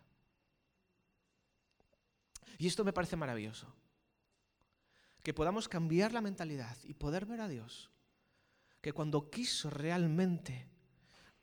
Y 2.60 2.68
esto 2.68 2.84
me 2.84 2.94
parece 2.94 3.16
maravilloso. 3.16 3.74
Que 5.24 5.34
podamos 5.34 5.68
cambiar 5.68 6.13
la 6.13 6.22
mentalidad 6.22 6.78
y 6.84 6.94
poder 6.94 7.25
ver 7.25 7.42
a 7.42 7.48
Dios, 7.48 7.89
que 8.82 8.94
cuando 8.94 9.32
quiso 9.32 9.70
realmente 9.70 10.70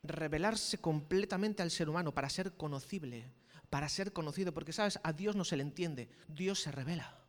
revelarse 0.03 0.77
completamente 0.77 1.63
al 1.63 1.71
ser 1.71 1.89
humano 1.89 2.13
para 2.13 2.29
ser 2.29 2.55
conocible, 2.55 3.33
para 3.69 3.89
ser 3.89 4.13
conocido, 4.13 4.53
porque 4.53 4.73
sabes, 4.73 4.99
a 5.03 5.11
Dios 5.11 5.35
no 5.35 5.43
se 5.43 5.57
le 5.57 5.63
entiende, 5.63 6.09
Dios 6.27 6.61
se 6.61 6.71
revela. 6.71 7.19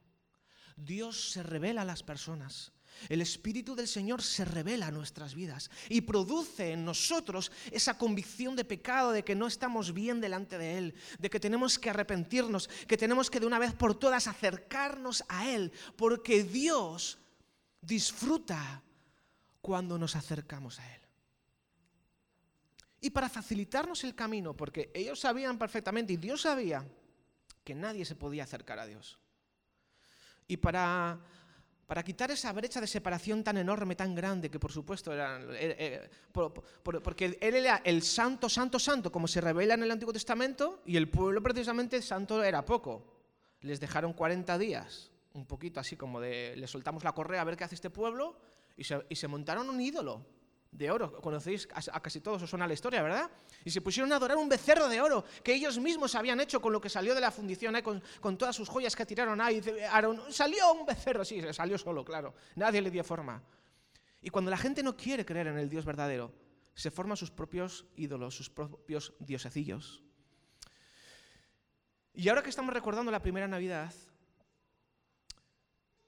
Dios 0.76 1.32
se 1.32 1.42
revela 1.42 1.82
a 1.82 1.86
las 1.86 2.02
personas. 2.02 2.72
El 3.08 3.20
Espíritu 3.20 3.74
del 3.74 3.88
Señor 3.88 4.22
se 4.22 4.44
revela 4.44 4.88
a 4.88 4.90
nuestras 4.90 5.34
vidas 5.34 5.70
y 5.88 6.00
produce 6.00 6.72
en 6.72 6.84
nosotros 6.84 7.52
esa 7.70 7.96
convicción 7.96 8.56
de 8.56 8.64
pecado, 8.64 9.12
de 9.12 9.24
que 9.24 9.34
no 9.34 9.46
estamos 9.46 9.94
bien 9.94 10.20
delante 10.20 10.58
de 10.58 10.78
Él, 10.78 10.94
de 11.18 11.30
que 11.30 11.40
tenemos 11.40 11.78
que 11.78 11.90
arrepentirnos, 11.90 12.68
que 12.86 12.96
tenemos 12.96 13.30
que 13.30 13.40
de 13.40 13.46
una 13.46 13.58
vez 13.58 13.74
por 13.74 13.98
todas 13.98 14.26
acercarnos 14.26 15.24
a 15.28 15.48
Él, 15.48 15.72
porque 15.96 16.44
Dios 16.44 17.18
disfruta 17.80 18.82
cuando 19.60 19.98
nos 19.98 20.16
acercamos 20.16 20.78
a 20.80 20.94
Él. 20.94 21.00
Y 23.00 23.10
para 23.10 23.28
facilitarnos 23.28 24.02
el 24.04 24.14
camino, 24.14 24.54
porque 24.54 24.90
ellos 24.92 25.20
sabían 25.20 25.58
perfectamente 25.58 26.12
y 26.12 26.16
Dios 26.16 26.42
sabía 26.42 26.84
que 27.62 27.74
nadie 27.74 28.04
se 28.04 28.16
podía 28.16 28.44
acercar 28.44 28.78
a 28.78 28.86
Dios. 28.86 29.18
Y 30.48 30.56
para 30.56 31.20
para 31.88 32.04
quitar 32.04 32.30
esa 32.30 32.52
brecha 32.52 32.82
de 32.82 32.86
separación 32.86 33.42
tan 33.42 33.56
enorme, 33.56 33.96
tan 33.96 34.14
grande, 34.14 34.50
que 34.50 34.60
por 34.60 34.70
supuesto 34.70 35.10
era, 35.10 35.40
porque 37.02 37.38
él 37.40 37.54
era 37.54 37.80
el 37.82 38.02
santo, 38.02 38.50
santo, 38.50 38.78
santo, 38.78 39.10
como 39.10 39.26
se 39.26 39.40
revela 39.40 39.72
en 39.72 39.82
el 39.82 39.90
Antiguo 39.90 40.12
Testamento, 40.12 40.82
y 40.84 40.98
el 40.98 41.08
pueblo 41.08 41.42
precisamente 41.42 42.02
santo 42.02 42.44
era 42.44 42.62
poco. 42.62 43.06
Les 43.62 43.80
dejaron 43.80 44.12
40 44.12 44.58
días, 44.58 45.10
un 45.32 45.46
poquito 45.46 45.80
así 45.80 45.96
como 45.96 46.20
de, 46.20 46.54
le 46.56 46.66
soltamos 46.66 47.04
la 47.04 47.12
correa 47.12 47.40
a 47.40 47.44
ver 47.44 47.56
qué 47.56 47.64
hace 47.64 47.76
este 47.76 47.88
pueblo, 47.88 48.36
y 48.76 48.84
se 48.84 49.28
montaron 49.28 49.70
un 49.70 49.80
ídolo 49.80 50.26
de 50.70 50.90
oro. 50.90 51.12
Conocéis 51.20 51.68
a 51.72 52.00
casi 52.00 52.20
todos, 52.20 52.42
os 52.42 52.50
suena 52.50 52.66
la 52.66 52.74
historia, 52.74 53.02
¿verdad? 53.02 53.30
Y 53.64 53.70
se 53.70 53.80
pusieron 53.80 54.12
a 54.12 54.16
adorar 54.16 54.36
un 54.36 54.48
becerro 54.48 54.88
de 54.88 55.00
oro 55.00 55.24
que 55.42 55.54
ellos 55.54 55.78
mismos 55.78 56.14
habían 56.14 56.40
hecho 56.40 56.60
con 56.60 56.72
lo 56.72 56.80
que 56.80 56.88
salió 56.88 57.14
de 57.14 57.20
la 57.20 57.30
fundición, 57.30 57.76
¿eh? 57.76 57.82
con, 57.82 58.38
todas 58.38 58.54
sus 58.54 58.68
joyas 58.68 58.94
que 58.94 59.06
tiraron 59.06 59.40
ahí. 59.40 59.60
salió 60.30 60.72
un 60.72 60.86
becerro, 60.86 61.24
sí, 61.24 61.42
salió 61.52 61.78
solo, 61.78 62.04
claro. 62.04 62.34
Nadie 62.56 62.82
le 62.82 62.90
dio 62.90 63.02
forma. 63.02 63.42
Y 64.20 64.30
cuando 64.30 64.50
la 64.50 64.56
gente 64.56 64.82
no 64.82 64.96
quiere 64.96 65.24
creer 65.24 65.48
en 65.48 65.58
el 65.58 65.68
Dios 65.68 65.84
verdadero, 65.84 66.32
se 66.74 66.90
forman 66.90 67.16
sus 67.16 67.30
propios 67.30 67.86
ídolos, 67.96 68.36
sus 68.36 68.50
propios 68.50 69.12
diosecillos. 69.18 70.02
Y 72.12 72.28
ahora 72.28 72.42
que 72.42 72.50
estamos 72.50 72.74
recordando 72.74 73.10
la 73.10 73.22
primera 73.22 73.48
Navidad, 73.48 73.92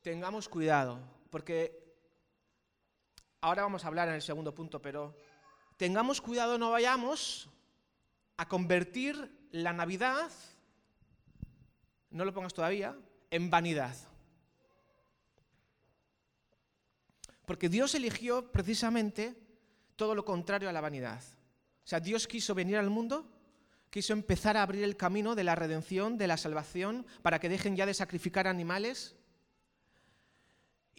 tengamos 0.03 0.49
cuidado, 0.49 1.01
porque 1.31 1.90
Ahora 3.43 3.63
vamos 3.63 3.85
a 3.85 3.89
hablar 3.89 4.09
en 4.09 4.15
el 4.15 4.23
segundo 4.23 4.55
punto, 4.55 4.83
pero 4.83 5.17
tengamos 5.79 6.21
cuidado, 6.21 6.59
no 6.59 6.71
vayamos 6.71 7.49
a 8.37 8.47
convertir 8.47 9.49
la 9.51 9.73
Navidad, 9.73 10.31
no 12.11 12.27
lo 12.27 12.35
pongas 12.35 12.53
todavía, 12.53 12.95
en 13.31 13.49
vanidad. 13.49 13.97
Porque 17.47 17.71
Dios 17.71 17.95
eligió 17.95 18.53
precisamente 18.53 19.35
todo 19.97 20.15
lo 20.15 20.25
contrario 20.27 20.69
a 20.69 20.73
la 20.73 20.83
vanidad. 20.83 21.23
O 21.83 21.89
sea, 21.91 21.99
Dios 21.99 22.29
quiso 22.29 22.55
venir 22.55 22.77
al 22.77 22.91
mundo, 22.91 23.27
quiso 23.89 24.13
empezar 24.13 24.59
a 24.59 24.63
abrir 24.63 24.85
el 24.85 24.99
camino 24.99 25.35
de 25.35 25.45
la 25.45 25.55
redención, 25.55 26.19
de 26.19 26.27
la 26.27 26.37
salvación, 26.37 27.07
para 27.23 27.41
que 27.41 27.49
dejen 27.49 27.75
ya 27.75 27.87
de 27.87 27.95
sacrificar 27.95 28.47
animales 28.47 29.17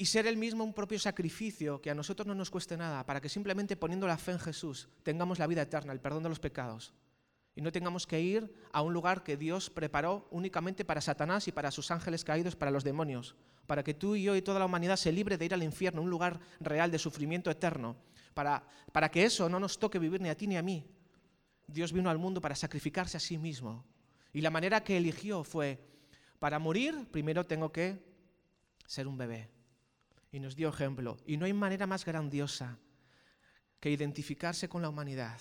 y 0.02 0.06
ser 0.06 0.26
el 0.26 0.36
mismo 0.36 0.64
un 0.64 0.74
propio 0.74 0.98
sacrificio 0.98 1.80
que 1.80 1.92
a 1.92 1.94
nosotros 1.94 2.26
no 2.26 2.34
nos 2.34 2.50
cueste 2.50 2.76
nada, 2.76 3.06
para 3.06 3.22
que 3.22 3.30
simplemente 3.30 3.76
poniendo 3.76 4.08
la 4.08 4.18
fe 4.18 4.32
en 4.32 4.40
Jesús 4.40 4.90
tengamos 5.04 5.38
la 5.38 5.46
vida 5.46 5.62
eterna, 5.62 5.94
el 5.94 6.00
perdón 6.00 6.24
de 6.24 6.30
los 6.30 6.40
pecados. 6.40 6.92
Y 7.54 7.62
no 7.62 7.72
tengamos 7.72 8.08
que 8.08 8.20
ir 8.20 8.52
a 8.72 8.82
un 8.82 8.94
lugar 8.94 9.22
que 9.22 9.38
Dios 9.38 9.70
preparó 9.70 10.28
únicamente 10.32 10.86
para 10.86 11.02
Satanás 11.02 11.48
y 11.48 11.52
para 11.52 11.70
sus 11.70 11.92
ángeles 11.92 12.24
caídos, 12.24 12.56
para 12.56 12.72
los 12.72 12.84
demonios, 12.84 13.36
para 13.68 13.84
que 13.84 13.94
tú 13.94 14.16
y 14.16 14.24
yo 14.24 14.36
y 14.36 14.42
toda 14.42 14.58
la 14.58 14.66
humanidad 14.66 14.96
se 14.96 15.12
libre 15.12 15.38
de 15.38 15.46
ir 15.46 15.54
al 15.54 15.62
infierno, 15.62 16.02
un 16.02 16.10
lugar 16.10 16.40
real 16.60 16.90
de 16.90 16.98
sufrimiento 16.98 17.52
eterno, 17.52 17.96
para, 18.34 18.64
para 18.92 19.12
que 19.12 19.24
eso 19.24 19.50
no 19.50 19.60
nos 19.60 19.78
toque 19.78 20.00
vivir 20.00 20.20
ni 20.20 20.30
a 20.30 20.36
ti 20.36 20.48
ni 20.48 20.58
a 20.58 20.64
mí. 20.64 20.84
Dios 21.68 21.94
vino 21.94 22.10
al 22.10 22.18
mundo 22.18 22.42
para 22.42 22.56
sacrificarse 22.56 23.18
a 23.18 23.20
sí 23.20 23.38
mismo. 23.38 23.86
Y 24.34 24.42
la 24.42 24.50
manera 24.50 24.84
que 24.84 24.98
eligió 24.98 25.44
fue, 25.44 25.80
para 26.40 26.58
morir, 26.58 27.08
primero 27.12 27.46
tengo 27.46 27.72
que 27.72 28.04
ser 28.88 29.08
un 29.08 29.20
bebé 29.20 29.61
y 30.32 30.40
nos 30.40 30.56
dio 30.56 30.70
ejemplo. 30.70 31.18
Y 31.26 31.38
no 31.38 31.46
hay 31.46 31.54
manera 31.54 31.88
más 31.88 32.06
grandiosa 32.06 32.78
que 33.80 33.90
identificarse 33.90 34.70
con 34.70 34.82
la 34.82 34.90
humanidad, 34.90 35.40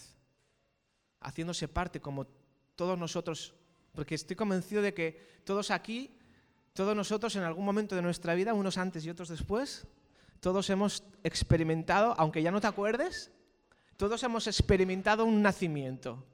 haciéndose 1.21 1.69
parte 1.69 2.01
como 2.01 2.27
todos 2.75 2.99
nosotros, 2.99 3.55
porque 3.93 4.15
estoy 4.15 4.37
convencido 4.37 4.83
de 4.83 4.95
que 4.95 5.43
todos 5.45 5.71
aquí, 5.71 6.17
todos 6.73 6.97
nosotros 6.97 7.37
en 7.37 7.43
algún 7.43 7.65
momento 7.65 7.95
de 7.95 8.03
nuestra 8.03 8.35
vida, 8.35 8.55
unos 8.55 8.79
antes 8.79 9.05
y 9.05 9.11
otros 9.11 9.29
después, 9.29 9.87
todos 10.41 10.71
hemos 10.71 11.05
experimentado, 11.23 12.15
aunque 12.17 12.43
ya 12.43 12.51
no 12.51 12.61
te 12.61 12.67
acuerdes, 12.67 13.31
todos 13.97 14.23
hemos 14.23 14.47
experimentado 14.47 15.27
un 15.27 15.43
nacimiento. 15.43 16.25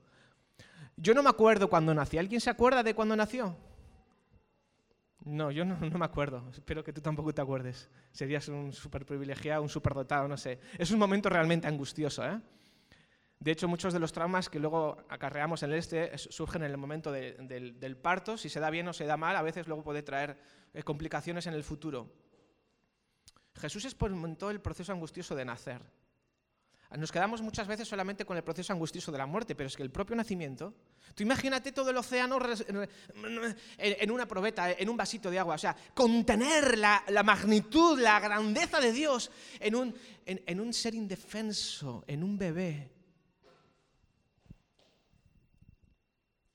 Yo 0.97 1.13
no 1.13 1.23
me 1.23 1.31
acuerdo 1.31 1.69
cuando 1.69 1.93
nací. 1.93 2.17
¿Alguien 2.17 2.41
se 2.41 2.49
acuerda 2.49 2.83
de 2.83 2.95
cuándo 2.95 3.17
nació? 3.17 3.57
No, 5.27 5.51
yo 5.51 5.65
no, 5.65 5.77
me 5.99 6.05
acuerdo. 6.05 6.49
Espero 6.53 6.85
que 6.85 6.93
tú 6.93 7.01
tampoco 7.01 7.35
te 7.35 7.43
acuerdes. 7.43 7.91
Serías 8.13 8.47
un 8.47 8.73
súper 8.73 9.05
privilegiado, 9.05 9.61
un 9.61 9.69
súper 9.69 9.93
dotado, 9.93 10.29
no 10.29 10.37
sé. 10.37 10.61
Es 10.79 10.93
un 10.93 11.01
momento 11.01 11.29
realmente 11.29 11.67
angustioso. 11.67 12.25
¿eh? 12.25 12.41
De 13.41 13.51
hecho, 13.51 13.67
muchos 13.67 13.93
de 13.93 13.99
los 13.99 14.13
traumas 14.13 14.49
que 14.49 14.61
luego 14.61 15.05
acarreamos 15.09 15.65
en 15.65 15.73
el 15.73 15.79
este 15.79 16.17
surgen 16.17 16.63
en 16.63 16.71
el 16.71 16.77
momento 16.77 17.11
del, 17.11 17.97
parto. 18.01 18.39
Si 18.39 18.49
se 18.49 18.61
da 18.61 18.71
bien 18.71 18.87
o 18.87 18.93
se 18.93 19.05
da 19.05 19.17
mal, 19.17 19.35
a 19.35 19.43
veces 19.43 19.67
luego 19.67 19.83
puede 19.83 20.05
traer 20.05 20.39
eh, 20.73 20.85
complicaciones 20.85 21.49
en 21.49 21.55
el 21.55 21.65
futuro. 21.65 22.09
Jesús 23.57 23.85
experimentó 23.85 24.51
el 24.51 24.61
proceso 24.61 24.93
angustioso 24.93 25.35
de 25.35 25.45
nacer. 25.45 25.83
Nos 26.95 27.11
quedamos 27.11 27.43
muchas 27.43 27.67
veces 27.67 27.89
solamente 27.89 28.25
con 28.25 28.37
el 28.37 28.45
proceso 28.45 28.73
angustioso 28.73 29.11
de 29.11 29.19
la 29.19 29.27
muerte, 29.27 29.57
pero 29.57 29.67
es 29.67 29.77
que 29.77 29.83
el 29.83 29.91
propio 29.91 30.15
nacimiento, 30.15 30.73
tú 31.15 31.25
imagínate 31.25 31.73
todo 31.73 31.91
el 31.91 31.97
océano 31.97 32.39
en 33.79 34.11
una 34.11 34.29
probeta, 34.29 34.71
en 34.71 34.89
un 34.89 34.97
vasito 34.97 35.31
de 35.31 35.39
agua, 35.39 35.57
o 35.57 35.59
sea, 35.59 35.77
contener 35.95 36.79
la, 36.79 37.03
magnitud, 37.25 37.99
la 37.99 38.21
grandeza 38.21 38.81
de 38.81 38.93
Dios 38.93 39.33
en 39.59 39.75
un, 39.75 40.73
ser 40.73 40.95
indefenso, 40.95 42.05
en 42.07 42.23
un 42.23 42.39
bebé, 42.39 42.93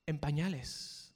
en 0.06 0.18
pañales. 0.18 1.14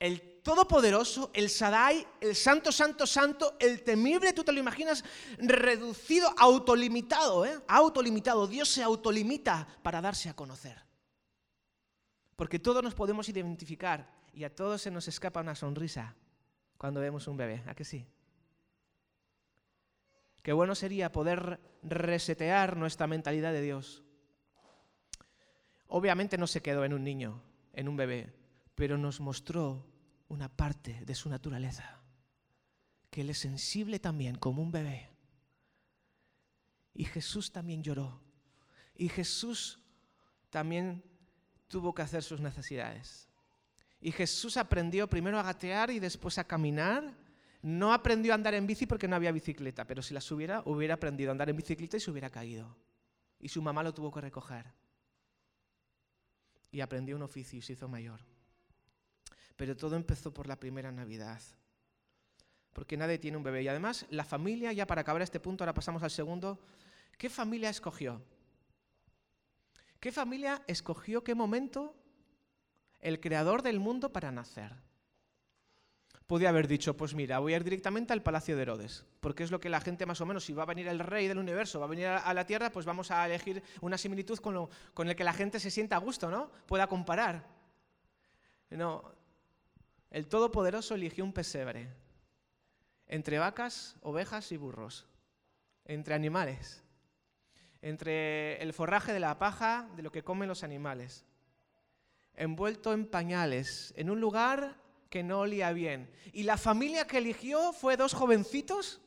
El 0.00 0.29
Todopoderoso, 0.42 1.30
el 1.34 1.50
Sadai, 1.50 2.06
el 2.20 2.34
Santo, 2.34 2.72
Santo, 2.72 3.06
Santo, 3.06 3.56
el 3.60 3.82
temible, 3.82 4.32
tú 4.32 4.42
te 4.42 4.52
lo 4.52 4.60
imaginas 4.60 5.04
reducido, 5.38 6.32
autolimitado, 6.38 7.44
¿eh? 7.44 7.60
Autolimitado. 7.68 8.46
Dios 8.46 8.68
se 8.68 8.82
autolimita 8.82 9.66
para 9.82 10.00
darse 10.00 10.28
a 10.30 10.34
conocer. 10.34 10.82
Porque 12.36 12.58
todos 12.58 12.82
nos 12.82 12.94
podemos 12.94 13.28
identificar 13.28 14.10
y 14.32 14.44
a 14.44 14.54
todos 14.54 14.80
se 14.80 14.90
nos 14.90 15.08
escapa 15.08 15.40
una 15.40 15.54
sonrisa 15.54 16.16
cuando 16.78 17.00
vemos 17.00 17.28
un 17.28 17.36
bebé, 17.36 17.62
¿a 17.66 17.74
que 17.74 17.84
sí? 17.84 18.06
Qué 20.42 20.54
bueno 20.54 20.74
sería 20.74 21.12
poder 21.12 21.60
resetear 21.82 22.78
nuestra 22.78 23.06
mentalidad 23.06 23.52
de 23.52 23.60
Dios. 23.60 24.02
Obviamente 25.88 26.38
no 26.38 26.46
se 26.46 26.62
quedó 26.62 26.84
en 26.84 26.94
un 26.94 27.04
niño, 27.04 27.42
en 27.74 27.88
un 27.88 27.96
bebé, 27.96 28.32
pero 28.74 28.96
nos 28.96 29.20
mostró 29.20 29.89
una 30.30 30.48
parte 30.48 31.04
de 31.04 31.14
su 31.14 31.28
naturaleza, 31.28 32.00
que 33.10 33.20
Él 33.20 33.30
es 33.30 33.38
sensible 33.38 33.98
también 33.98 34.36
como 34.36 34.62
un 34.62 34.70
bebé. 34.70 35.10
Y 36.94 37.04
Jesús 37.04 37.52
también 37.52 37.82
lloró. 37.82 38.20
Y 38.94 39.08
Jesús 39.08 39.80
también 40.50 41.02
tuvo 41.66 41.92
que 41.94 42.02
hacer 42.02 42.22
sus 42.22 42.40
necesidades. 42.40 43.28
Y 44.00 44.12
Jesús 44.12 44.56
aprendió 44.56 45.10
primero 45.10 45.38
a 45.38 45.42
gatear 45.42 45.90
y 45.90 45.98
después 45.98 46.38
a 46.38 46.44
caminar. 46.44 47.12
No 47.60 47.92
aprendió 47.92 48.32
a 48.32 48.36
andar 48.36 48.54
en 48.54 48.66
bici 48.66 48.86
porque 48.86 49.08
no 49.08 49.16
había 49.16 49.32
bicicleta, 49.32 49.84
pero 49.86 50.00
si 50.00 50.14
las 50.14 50.30
hubiera, 50.30 50.62
hubiera 50.64 50.94
aprendido 50.94 51.30
a 51.30 51.32
andar 51.32 51.50
en 51.50 51.56
bicicleta 51.56 51.96
y 51.96 52.00
se 52.00 52.10
hubiera 52.10 52.30
caído. 52.30 52.76
Y 53.40 53.48
su 53.48 53.60
mamá 53.60 53.82
lo 53.82 53.92
tuvo 53.92 54.12
que 54.12 54.20
recoger. 54.20 54.66
Y 56.70 56.80
aprendió 56.80 57.16
un 57.16 57.22
oficio 57.22 57.58
y 57.58 57.62
se 57.62 57.72
hizo 57.72 57.88
mayor. 57.88 58.20
Pero 59.60 59.76
todo 59.76 59.94
empezó 59.94 60.32
por 60.32 60.46
la 60.46 60.56
primera 60.56 60.90
Navidad. 60.90 61.38
Porque 62.72 62.96
nadie 62.96 63.18
tiene 63.18 63.36
un 63.36 63.42
bebé. 63.42 63.62
Y 63.62 63.68
además, 63.68 64.06
la 64.08 64.24
familia, 64.24 64.72
ya 64.72 64.86
para 64.86 65.02
acabar 65.02 65.20
este 65.20 65.38
punto, 65.38 65.62
ahora 65.64 65.74
pasamos 65.74 66.02
al 66.02 66.10
segundo. 66.10 66.58
¿Qué 67.18 67.28
familia 67.28 67.68
escogió? 67.68 68.22
¿Qué 70.00 70.12
familia 70.12 70.62
escogió 70.66 71.22
qué 71.22 71.34
momento 71.34 71.94
el 73.00 73.20
creador 73.20 73.60
del 73.60 73.80
mundo 73.80 74.10
para 74.10 74.32
nacer? 74.32 74.72
Podía 76.26 76.48
haber 76.48 76.66
dicho, 76.66 76.96
pues 76.96 77.14
mira, 77.14 77.38
voy 77.38 77.52
a 77.52 77.56
ir 77.56 77.64
directamente 77.64 78.14
al 78.14 78.22
palacio 78.22 78.56
de 78.56 78.62
Herodes, 78.62 79.04
porque 79.20 79.44
es 79.44 79.50
lo 79.50 79.60
que 79.60 79.68
la 79.68 79.82
gente 79.82 80.06
más 80.06 80.22
o 80.22 80.24
menos, 80.24 80.42
si 80.42 80.54
va 80.54 80.62
a 80.62 80.66
venir 80.72 80.88
el 80.88 81.00
rey 81.00 81.28
del 81.28 81.36
universo, 81.36 81.80
va 81.80 81.84
a 81.84 81.90
venir 81.90 82.06
a 82.06 82.32
la 82.32 82.46
tierra, 82.46 82.72
pues 82.72 82.86
vamos 82.86 83.10
a 83.10 83.26
elegir 83.26 83.62
una 83.82 83.98
similitud 83.98 84.38
con, 84.38 84.54
lo, 84.54 84.70
con 84.94 85.06
el 85.10 85.16
que 85.16 85.24
la 85.24 85.34
gente 85.34 85.60
se 85.60 85.70
sienta 85.70 85.96
a 85.96 85.98
gusto, 85.98 86.30
¿no? 86.30 86.50
Pueda 86.66 86.86
comparar. 86.86 87.46
No, 88.70 89.19
el 90.10 90.26
Todopoderoso 90.26 90.94
eligió 90.94 91.24
un 91.24 91.32
pesebre 91.32 91.88
entre 93.06 93.38
vacas, 93.38 93.96
ovejas 94.02 94.52
y 94.52 94.56
burros, 94.56 95.06
entre 95.84 96.14
animales 96.14 96.82
entre 97.82 98.62
el 98.62 98.72
forraje 98.72 99.12
de 99.12 99.20
la 99.20 99.38
paja 99.38 99.88
de 99.96 100.02
lo 100.02 100.12
que 100.12 100.22
comen 100.22 100.48
los 100.48 100.62
animales, 100.64 101.24
envuelto 102.34 102.92
en 102.92 103.06
pañales, 103.06 103.94
en 103.96 104.10
un 104.10 104.20
lugar 104.20 104.76
que 105.08 105.22
no 105.22 105.40
olía 105.40 105.72
bien. 105.72 106.10
Y 106.32 106.42
la 106.42 106.56
familia 106.56 107.06
que 107.06 107.18
eligió 107.18 107.72
fue 107.72 107.96
dos 107.96 108.12
jovencitos, 108.12 109.00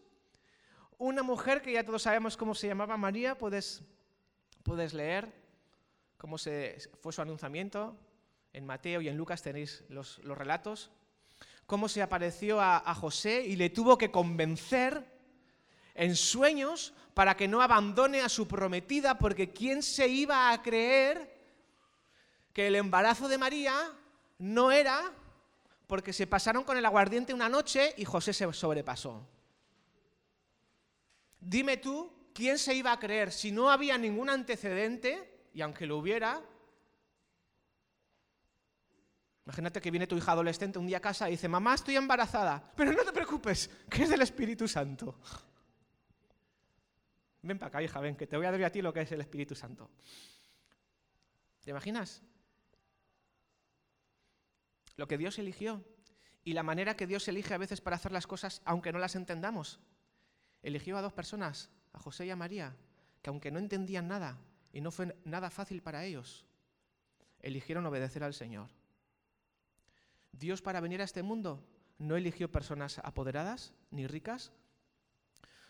una 0.97 1.23
mujer 1.23 1.61
que 1.61 1.73
ya 1.73 1.85
todos 1.85 2.03
sabemos 2.03 2.37
cómo 2.37 2.55
se 2.55 2.67
llamaba 2.67 2.97
María, 2.97 3.37
puedes, 3.37 3.83
puedes 4.63 4.93
leer 4.93 5.31
cómo 6.17 6.37
se, 6.37 6.77
fue 7.01 7.13
su 7.13 7.21
anunciamiento, 7.21 7.95
en 8.53 8.65
Mateo 8.65 9.01
y 9.01 9.09
en 9.09 9.17
Lucas 9.17 9.41
tenéis 9.41 9.83
los, 9.89 10.17
relatos, 10.23 10.91
cómo 11.65 11.89
se 11.89 12.01
apareció 12.01 12.61
a 12.61 12.95
José 12.95 13.43
y 13.45 13.55
le 13.55 13.69
tuvo 13.69 13.97
que 13.97 14.11
convencer 14.11 15.13
en 15.95 16.15
sueños 16.15 16.93
para 17.13 17.37
que 17.37 17.47
no 17.47 17.61
abandone 17.61 18.21
a 18.21 18.29
su 18.29 18.47
prometida, 18.47 19.17
porque 19.17 19.51
¿quién 19.51 19.83
se 19.83 20.07
iba 20.07 20.51
a 20.51 20.61
creer 20.61 21.31
que 22.53 22.67
el 22.67 22.75
embarazo 22.75 23.27
de 23.27 23.37
María 23.37 23.75
no 24.39 24.71
era 24.71 25.11
porque 25.87 26.13
se 26.13 26.27
pasaron 26.27 26.63
con 26.63 26.77
el 26.77 26.85
aguardiente 26.85 27.33
una 27.33 27.49
noche 27.49 27.93
y 27.97 28.05
José 28.05 28.33
se 28.33 28.51
sobrepasó? 28.53 29.27
Dime 31.39 31.77
tú, 31.77 32.11
¿quién 32.33 32.57
se 32.57 32.73
iba 32.73 32.91
a 32.91 32.99
creer 32.99 33.31
si 33.31 33.51
no 33.51 33.69
había 33.69 33.97
ningún 33.97 34.29
antecedente, 34.29 35.47
y 35.53 35.61
aunque 35.61 35.85
lo 35.85 35.97
hubiera, 35.97 36.41
Imagínate 39.45 39.81
que 39.81 39.91
viene 39.91 40.07
tu 40.07 40.15
hija 40.15 40.31
adolescente 40.31 40.79
un 40.79 40.87
día 40.87 40.97
a 40.97 41.01
casa 41.01 41.27
y 41.27 41.31
dice, 41.31 41.49
mamá, 41.49 41.73
estoy 41.75 41.97
embarazada, 41.97 42.71
pero 42.75 42.93
no 42.93 43.03
te 43.03 43.11
preocupes, 43.11 43.69
que 43.89 44.03
es 44.03 44.09
del 44.09 44.21
Espíritu 44.21 44.67
Santo. 44.67 45.19
Ven 47.41 47.59
para 47.59 47.67
acá, 47.67 47.83
hija, 47.83 47.99
ven, 47.99 48.15
que 48.15 48.25
te 48.25 48.37
voy 48.37 48.45
a 48.45 48.51
dar 48.51 48.63
a 48.63 48.69
ti 48.69 48.81
lo 48.81 48.93
que 48.93 49.01
es 49.01 49.11
el 49.11 49.19
Espíritu 49.19 49.53
Santo. 49.53 49.89
¿Te 51.61 51.71
imaginas? 51.71 52.21
Lo 54.95 55.07
que 55.07 55.17
Dios 55.17 55.37
eligió 55.39 55.83
y 56.45 56.53
la 56.53 56.63
manera 56.63 56.95
que 56.95 57.07
Dios 57.07 57.27
elige 57.27 57.53
a 57.53 57.57
veces 57.57 57.81
para 57.81 57.97
hacer 57.97 58.13
las 58.13 58.27
cosas, 58.27 58.61
aunque 58.63 58.93
no 58.93 58.99
las 58.99 59.15
entendamos. 59.15 59.81
Eligió 60.61 60.97
a 60.97 61.01
dos 61.01 61.11
personas, 61.11 61.69
a 61.91 61.99
José 61.99 62.25
y 62.25 62.29
a 62.29 62.37
María, 62.37 62.77
que 63.21 63.29
aunque 63.29 63.51
no 63.51 63.59
entendían 63.59 64.07
nada 64.07 64.37
y 64.71 64.79
no 64.79 64.91
fue 64.91 65.17
nada 65.25 65.49
fácil 65.49 65.81
para 65.81 66.05
ellos, 66.05 66.45
eligieron 67.41 67.85
obedecer 67.85 68.23
al 68.23 68.33
Señor. 68.33 68.69
Dios 70.33 70.61
para 70.61 70.81
venir 70.81 71.01
a 71.01 71.05
este 71.05 71.23
mundo 71.23 71.63
no 71.97 72.17
eligió 72.17 72.51
personas 72.51 72.99
apoderadas 72.99 73.73
ni 73.91 74.07
ricas, 74.07 74.51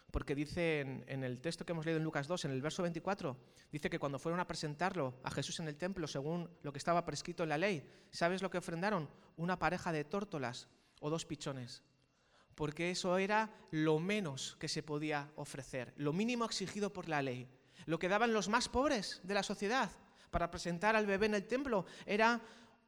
porque 0.10 0.36
dice 0.36 0.82
en, 1.08 1.24
el 1.24 1.42
texto 1.42 1.66
que 1.66 1.72
hemos 1.72 1.86
leído 1.86 1.98
en 1.98 2.04
Lucas 2.04 2.28
2, 2.28 2.46
en 2.46 2.52
el 2.52 2.62
verso 2.62 2.84
24, 2.84 3.36
dice 3.72 3.90
que 3.90 4.00
cuando 4.00 4.20
fueron 4.20 4.40
a 4.40 4.48
presentarlo 4.48 5.16
a 5.24 5.32
Jesús 5.32 5.60
en 5.60 5.68
el 5.68 5.76
templo, 5.76 6.08
según 6.08 6.50
lo 6.62 6.72
que 6.72 6.78
estaba 6.78 7.04
prescrito 7.04 7.44
en 7.44 7.50
la 7.50 7.58
ley, 7.58 7.90
¿sabes 8.12 8.42
lo 8.42 8.50
que 8.50 8.60
ofrendaron? 8.60 9.10
Una 9.38 9.58
pareja 9.58 9.92
de 9.92 10.04
tórtolas 10.04 10.68
o 11.02 11.10
dos 11.10 11.26
pichones. 11.26 11.84
Porque 12.54 12.92
eso 12.92 13.18
era 13.18 13.50
lo 13.72 14.00
menos 14.00 14.56
que 14.60 14.68
se 14.68 14.84
podía 14.84 15.32
ofrecer, 15.36 15.94
lo 15.98 16.14
mínimo 16.14 16.46
exigido 16.46 16.94
por 16.94 17.10
la 17.10 17.24
ley. 17.24 17.50
Lo 17.86 17.98
que 17.98 18.08
daban 18.08 18.34
los 18.34 18.50
más 18.50 18.70
pobres 18.70 19.20
de 19.24 19.34
la 19.34 19.42
sociedad 19.42 19.90
para 20.30 20.52
presentar 20.52 20.96
al 20.96 21.08
bebé 21.08 21.26
en 21.26 21.36
el 21.36 21.48
templo 21.48 21.86
era 22.06 22.40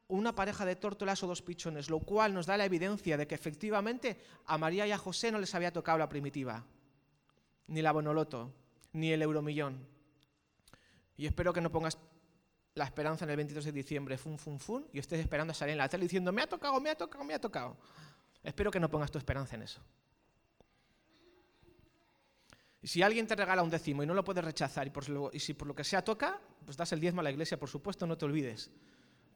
una 0.08 0.34
pareja 0.34 0.64
de 0.64 0.76
tórtolas 0.76 1.22
o 1.22 1.26
dos 1.26 1.42
pichones, 1.42 1.90
lo 1.90 2.00
cual 2.00 2.32
nos 2.32 2.46
da 2.46 2.56
la 2.56 2.64
evidencia 2.64 3.16
de 3.16 3.26
que 3.26 3.34
efectivamente 3.34 4.20
a 4.46 4.56
María 4.58 4.86
y 4.86 4.92
a 4.92 4.98
José 4.98 5.32
no 5.32 5.38
les 5.38 5.54
había 5.54 5.72
tocado 5.72 5.98
la 5.98 6.08
primitiva 6.08 6.64
ni 7.68 7.82
la 7.82 7.92
Bonoloto, 7.92 8.52
ni 8.92 9.12
el 9.12 9.22
Euromillón. 9.22 9.86
Y 11.16 11.26
espero 11.26 11.52
que 11.52 11.60
no 11.60 11.70
pongas 11.70 11.98
la 12.74 12.84
esperanza 12.84 13.24
en 13.24 13.30
el 13.30 13.36
22 13.36 13.64
de 13.64 13.72
diciembre, 13.72 14.18
fun, 14.18 14.38
fun, 14.38 14.60
fun, 14.60 14.86
y 14.92 14.98
estés 14.98 15.20
esperando 15.20 15.52
a 15.52 15.54
salir 15.54 15.72
en 15.72 15.78
la 15.78 15.88
tele 15.88 16.04
diciendo, 16.04 16.30
me 16.32 16.42
ha 16.42 16.46
tocado, 16.46 16.80
me 16.80 16.90
ha 16.90 16.94
tocado, 16.94 17.24
me 17.24 17.34
ha 17.34 17.40
tocado. 17.40 17.76
Espero 18.42 18.70
que 18.70 18.78
no 18.78 18.90
pongas 18.90 19.10
tu 19.10 19.18
esperanza 19.18 19.56
en 19.56 19.62
eso. 19.62 19.80
Y 22.82 22.88
si 22.88 23.02
alguien 23.02 23.26
te 23.26 23.34
regala 23.34 23.62
un 23.62 23.70
décimo 23.70 24.02
y 24.02 24.06
no 24.06 24.14
lo 24.14 24.22
puedes 24.22 24.44
rechazar, 24.44 24.86
y, 24.86 24.92
y 25.32 25.40
si 25.40 25.54
por 25.54 25.66
lo 25.66 25.74
que 25.74 25.82
sea 25.82 26.04
toca, 26.04 26.38
pues 26.64 26.76
das 26.76 26.92
el 26.92 27.00
diezmo 27.00 27.20
a 27.20 27.24
la 27.24 27.30
iglesia, 27.30 27.58
por 27.58 27.68
supuesto, 27.68 28.06
no 28.06 28.16
te 28.16 28.26
olvides. 28.26 28.70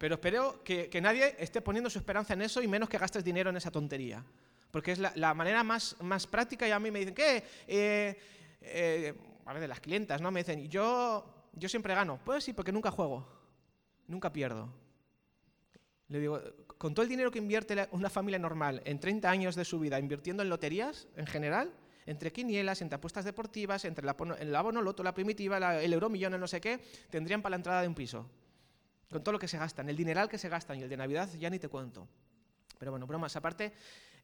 Pero 0.00 0.14
espero 0.14 0.64
que, 0.64 0.98
nadie 1.02 1.36
esté 1.38 1.60
poniendo 1.60 1.90
su 1.90 1.98
esperanza 1.98 2.32
en 2.32 2.40
eso 2.40 2.62
y 2.62 2.66
menos 2.66 2.88
que 2.88 2.96
gastes 2.96 3.22
dinero 3.22 3.50
en 3.50 3.58
esa 3.58 3.70
tontería 3.70 4.24
porque 4.70 4.92
es 4.92 4.98
la, 4.98 5.34
manera 5.34 5.62
más, 5.62 5.94
práctica 6.30 6.66
y 6.66 6.70
a 6.70 6.78
mí 6.78 6.90
me 6.90 7.00
dicen, 7.00 7.14
¿qué? 7.14 7.44
Eh, 7.66 8.16
eh, 8.62 9.14
a 9.44 9.52
ver, 9.52 9.60
de 9.60 9.68
las 9.68 9.80
clientas, 9.80 10.22
¿no? 10.22 10.30
Me 10.30 10.40
dicen, 10.40 10.70
yo, 10.70 11.50
yo 11.52 11.68
siempre 11.68 11.92
gano. 11.92 12.20
Pues 12.24 12.44
sí, 12.44 12.52
porque 12.52 12.70
nunca 12.70 12.92
juego, 12.92 13.26
nunca 14.06 14.32
pierdo. 14.32 14.72
Le 16.08 16.20
digo, 16.20 16.40
con 16.78 16.94
todo 16.94 17.02
el 17.02 17.08
dinero 17.08 17.32
que 17.32 17.40
invierte 17.40 17.88
una 17.90 18.08
familia 18.08 18.38
normal 18.38 18.80
en 18.84 19.00
30 19.00 19.28
años 19.28 19.56
de 19.56 19.64
su 19.64 19.80
vida 19.80 19.98
invirtiendo 19.98 20.42
en 20.44 20.48
loterías 20.48 21.08
en 21.16 21.26
general, 21.26 21.74
entre 22.06 22.32
quinielas, 22.32 22.80
entre 22.80 22.96
apuestas 22.96 23.24
deportivas, 23.24 23.84
entre 23.84 24.06
la, 24.06 24.16
el 24.38 24.54
abono 24.54 24.80
loto, 24.80 25.02
la 25.02 25.12
primitiva, 25.12 25.82
el 25.82 25.92
euromillón, 25.92 26.32
el 26.32 26.40
no 26.40 26.46
sé 26.46 26.60
qué, 26.60 26.80
tendrían 27.10 27.42
para 27.42 27.50
la 27.50 27.56
entrada 27.56 27.82
de 27.82 27.88
un 27.88 27.94
piso. 27.96 28.30
Con 29.10 29.24
todo 29.24 29.32
lo 29.32 29.38
que 29.38 29.48
se 29.48 29.58
gastan, 29.58 29.88
el 29.88 29.96
dineral 29.96 30.28
que 30.28 30.38
se 30.38 30.48
gastan 30.48 30.78
y 30.78 30.82
el 30.82 30.88
de 30.88 30.96
Navidad 30.96 31.28
ya 31.38 31.50
ni 31.50 31.58
te 31.58 31.68
cuento. 31.68 32.08
Pero 32.78 32.92
bueno, 32.92 33.06
bromas 33.06 33.34
aparte, 33.36 33.72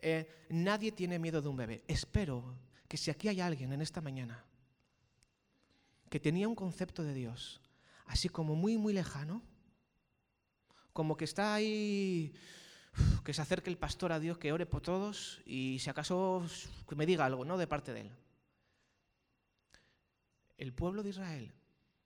eh, 0.00 0.46
nadie 0.48 0.92
tiene 0.92 1.18
miedo 1.18 1.42
de 1.42 1.48
un 1.48 1.56
bebé. 1.56 1.82
Espero 1.88 2.56
que 2.88 2.96
si 2.96 3.10
aquí 3.10 3.28
hay 3.28 3.40
alguien 3.40 3.72
en 3.72 3.82
esta 3.82 4.00
mañana 4.00 4.44
que 6.08 6.20
tenía 6.20 6.46
un 6.46 6.54
concepto 6.54 7.02
de 7.02 7.14
Dios, 7.14 7.60
así 8.06 8.28
como 8.28 8.54
muy, 8.54 8.78
muy 8.78 8.92
lejano, 8.92 9.42
como 10.92 11.16
que 11.16 11.24
está 11.24 11.52
ahí, 11.52 12.32
que 13.24 13.34
se 13.34 13.42
acerque 13.42 13.70
el 13.70 13.78
pastor 13.78 14.12
a 14.12 14.20
Dios, 14.20 14.38
que 14.38 14.52
ore 14.52 14.66
por 14.66 14.82
todos 14.82 15.42
y 15.44 15.78
si 15.80 15.90
acaso 15.90 16.46
que 16.88 16.94
me 16.94 17.06
diga 17.06 17.24
algo, 17.24 17.44
¿no? 17.44 17.58
De 17.58 17.66
parte 17.66 17.92
de 17.92 18.02
él. 18.02 18.10
El 20.56 20.72
pueblo 20.72 21.02
de 21.02 21.10
Israel 21.10 21.52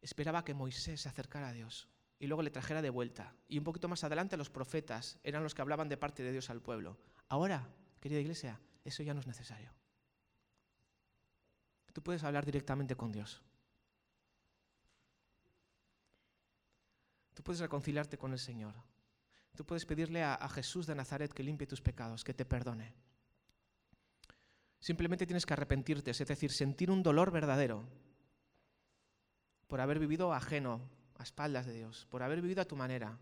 esperaba 0.00 0.44
que 0.44 0.54
Moisés 0.54 1.02
se 1.02 1.08
acercara 1.08 1.48
a 1.48 1.52
Dios 1.52 1.88
y 2.20 2.26
luego 2.26 2.42
le 2.42 2.50
trajera 2.50 2.82
de 2.82 2.90
vuelta. 2.90 3.34
Y 3.48 3.58
un 3.58 3.64
poquito 3.64 3.88
más 3.88 4.04
adelante 4.04 4.36
los 4.36 4.50
profetas 4.50 5.18
eran 5.24 5.42
los 5.42 5.54
que 5.54 5.62
hablaban 5.62 5.88
de 5.88 5.96
parte 5.96 6.22
de 6.22 6.30
Dios 6.30 6.50
al 6.50 6.60
pueblo. 6.60 6.98
Ahora, 7.28 7.66
querida 7.98 8.20
iglesia, 8.20 8.60
eso 8.84 9.02
ya 9.02 9.14
no 9.14 9.20
es 9.20 9.26
necesario. 9.26 9.72
Tú 11.94 12.02
puedes 12.02 12.22
hablar 12.22 12.44
directamente 12.44 12.94
con 12.94 13.10
Dios. 13.10 13.42
Tú 17.32 17.42
puedes 17.42 17.60
reconciliarte 17.60 18.18
con 18.18 18.32
el 18.32 18.38
Señor. 18.38 18.74
Tú 19.56 19.64
puedes 19.64 19.86
pedirle 19.86 20.22
a, 20.22 20.34
a, 20.34 20.48
Jesús 20.50 20.86
de 20.86 20.94
Nazaret 20.94 21.32
que 21.32 21.42
limpie 21.42 21.66
tus 21.66 21.80
pecados, 21.80 22.22
que 22.22 22.34
te 22.34 22.44
perdone. 22.44 22.94
Simplemente 24.78 25.26
tienes 25.26 25.46
que 25.46 25.54
arrepentirte, 25.54 26.10
es 26.10 26.18
decir, 26.18 26.52
sentir 26.52 26.90
un 26.90 27.02
dolor 27.02 27.30
verdadero 27.30 27.88
por 29.68 29.80
haber 29.80 29.98
vivido 29.98 30.32
ajeno 30.34 30.99
a 31.20 31.22
espaldas 31.22 31.66
de 31.66 31.74
Dios, 31.74 32.06
por 32.08 32.22
haber 32.22 32.40
vivido 32.40 32.62
a 32.62 32.64
tu 32.64 32.76
manera. 32.76 33.18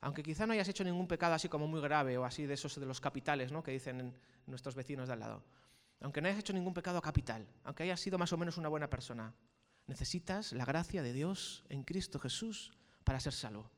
Aunque 0.00 0.22
quizá 0.22 0.46
no 0.46 0.52
hayas 0.52 0.68
hecho 0.68 0.82
ningún 0.82 1.06
pecado 1.06 1.34
así 1.34 1.48
como 1.48 1.68
muy 1.68 1.80
grave 1.80 2.18
o 2.18 2.24
así 2.24 2.44
de 2.44 2.54
esos 2.54 2.74
de 2.74 2.86
los 2.86 3.00
capitales, 3.00 3.52
¿no? 3.52 3.62
que 3.62 3.70
dicen 3.70 4.14
nuestros 4.46 4.74
vecinos 4.74 5.06
de 5.06 5.14
al 5.14 5.20
lado. 5.20 5.44
Aunque 6.00 6.20
no 6.20 6.26
hayas 6.26 6.40
hecho 6.40 6.52
ningún 6.52 6.74
pecado 6.74 7.00
capital, 7.00 7.46
aunque 7.62 7.84
hayas 7.84 8.00
sido 8.00 8.18
más 8.18 8.32
o 8.32 8.36
menos 8.36 8.58
una 8.58 8.68
buena 8.68 8.90
persona, 8.90 9.32
necesitas 9.86 10.52
la 10.52 10.64
gracia 10.64 11.02
de 11.02 11.12
Dios 11.12 11.64
en 11.68 11.84
Cristo 11.84 12.18
Jesús 12.18 12.72
para 13.04 13.20
ser 13.20 13.32
salvo. 13.32 13.70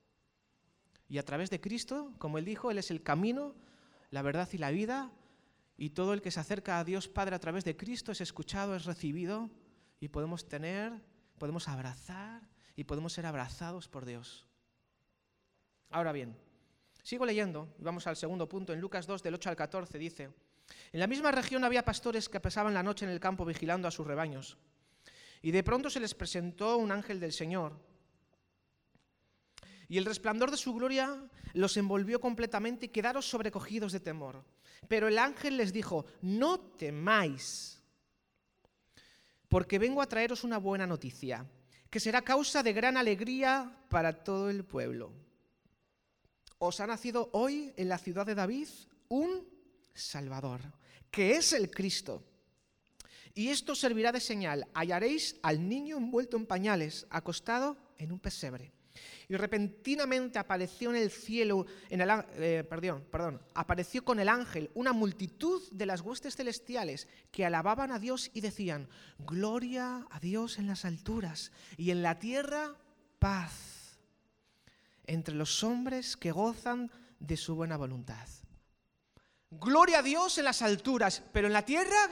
Y 1.08 1.18
a 1.18 1.24
través 1.24 1.50
de 1.50 1.60
Cristo, 1.60 2.14
como 2.16 2.38
él 2.38 2.46
dijo, 2.46 2.70
Él 2.70 2.78
es 2.78 2.90
el 2.90 3.02
camino, 3.02 3.54
la 4.10 4.22
verdad 4.22 4.48
y 4.52 4.58
la 4.58 4.70
vida. 4.70 5.10
Y 5.76 5.90
todo 5.90 6.14
el 6.14 6.22
que 6.22 6.30
se 6.30 6.40
acerca 6.40 6.78
a 6.78 6.84
Dios 6.84 7.08
Padre 7.08 7.36
a 7.36 7.40
través 7.40 7.64
de 7.64 7.76
Cristo 7.76 8.12
es 8.12 8.22
escuchado, 8.22 8.74
es 8.74 8.86
recibido 8.86 9.50
y 10.00 10.08
podemos 10.08 10.48
tener, 10.48 11.02
podemos 11.38 11.68
abrazar 11.68 12.51
y 12.76 12.84
podemos 12.84 13.12
ser 13.12 13.26
abrazados 13.26 13.88
por 13.88 14.04
Dios. 14.04 14.46
Ahora 15.90 16.12
bien, 16.12 16.36
sigo 17.02 17.26
leyendo 17.26 17.74
vamos 17.78 18.06
al 18.06 18.16
segundo 18.16 18.48
punto. 18.48 18.72
En 18.72 18.80
Lucas 18.80 19.06
2, 19.06 19.22
del 19.22 19.34
8 19.34 19.50
al 19.50 19.56
14 19.56 19.98
dice, 19.98 20.30
en 20.92 21.00
la 21.00 21.06
misma 21.06 21.30
región 21.30 21.64
había 21.64 21.84
pastores 21.84 22.28
que 22.28 22.40
pasaban 22.40 22.74
la 22.74 22.82
noche 22.82 23.04
en 23.04 23.10
el 23.10 23.20
campo 23.20 23.44
vigilando 23.44 23.88
a 23.88 23.90
sus 23.90 24.06
rebaños. 24.06 24.56
Y 25.42 25.50
de 25.50 25.62
pronto 25.62 25.90
se 25.90 26.00
les 26.00 26.14
presentó 26.14 26.76
un 26.76 26.92
ángel 26.92 27.18
del 27.20 27.32
Señor. 27.32 27.78
Y 29.88 29.98
el 29.98 30.04
resplandor 30.04 30.50
de 30.50 30.56
su 30.56 30.72
gloria 30.72 31.28
los 31.52 31.76
envolvió 31.76 32.20
completamente 32.20 32.86
y 32.86 32.90
quedaron 32.90 33.22
sobrecogidos 33.22 33.92
de 33.92 34.00
temor. 34.00 34.44
Pero 34.88 35.08
el 35.08 35.18
ángel 35.18 35.56
les 35.56 35.72
dijo, 35.72 36.06
no 36.22 36.58
temáis, 36.60 37.82
porque 39.48 39.78
vengo 39.78 40.00
a 40.00 40.06
traeros 40.06 40.44
una 40.44 40.58
buena 40.58 40.86
noticia, 40.86 41.46
que 41.92 42.00
será 42.00 42.22
causa 42.24 42.62
de 42.62 42.72
gran 42.72 42.96
alegría 42.96 43.68
para 43.90 44.24
todo 44.24 44.48
el 44.48 44.64
pueblo. 44.64 45.12
Os 46.56 46.80
ha 46.80 46.86
nacido 46.86 47.28
hoy 47.34 47.74
en 47.76 47.90
la 47.90 47.98
ciudad 47.98 48.24
de 48.24 48.34
David 48.34 48.66
un 49.10 49.46
Salvador, 49.92 50.62
que 51.10 51.36
es 51.36 51.52
el 51.52 51.70
Cristo. 51.70 52.24
Y 53.34 53.48
esto 53.48 53.74
servirá 53.74 54.10
de 54.10 54.20
señal. 54.20 54.66
Hallaréis 54.72 55.36
al 55.42 55.68
niño 55.68 55.98
envuelto 55.98 56.38
en 56.38 56.46
pañales, 56.46 57.06
acostado 57.10 57.76
en 57.98 58.10
un 58.10 58.20
pesebre. 58.20 58.72
Y 59.28 59.36
repentinamente 59.36 60.38
apareció 60.38 60.90
en 60.90 60.96
el 60.96 61.10
cielo, 61.10 61.66
en 61.88 62.00
el, 62.02 62.10
eh, 62.36 62.64
perdón, 62.68 63.04
perdón, 63.10 63.40
apareció 63.54 64.04
con 64.04 64.20
el 64.20 64.28
ángel 64.28 64.70
una 64.74 64.92
multitud 64.92 65.62
de 65.70 65.86
las 65.86 66.02
huestes 66.02 66.36
celestiales 66.36 67.08
que 67.30 67.46
alababan 67.46 67.92
a 67.92 67.98
Dios 67.98 68.30
y 68.34 68.40
decían, 68.40 68.88
gloria 69.18 70.06
a 70.10 70.20
Dios 70.20 70.58
en 70.58 70.66
las 70.66 70.84
alturas 70.84 71.52
y 71.76 71.90
en 71.90 72.02
la 72.02 72.18
tierra 72.18 72.74
paz 73.18 73.98
entre 75.06 75.34
los 75.34 75.62
hombres 75.64 76.16
que 76.16 76.32
gozan 76.32 76.90
de 77.18 77.36
su 77.36 77.54
buena 77.54 77.76
voluntad. 77.76 78.28
Gloria 79.50 79.98
a 79.98 80.02
Dios 80.02 80.38
en 80.38 80.44
las 80.44 80.62
alturas, 80.62 81.22
pero 81.32 81.46
en 81.46 81.52
la 81.52 81.64
tierra 81.64 82.08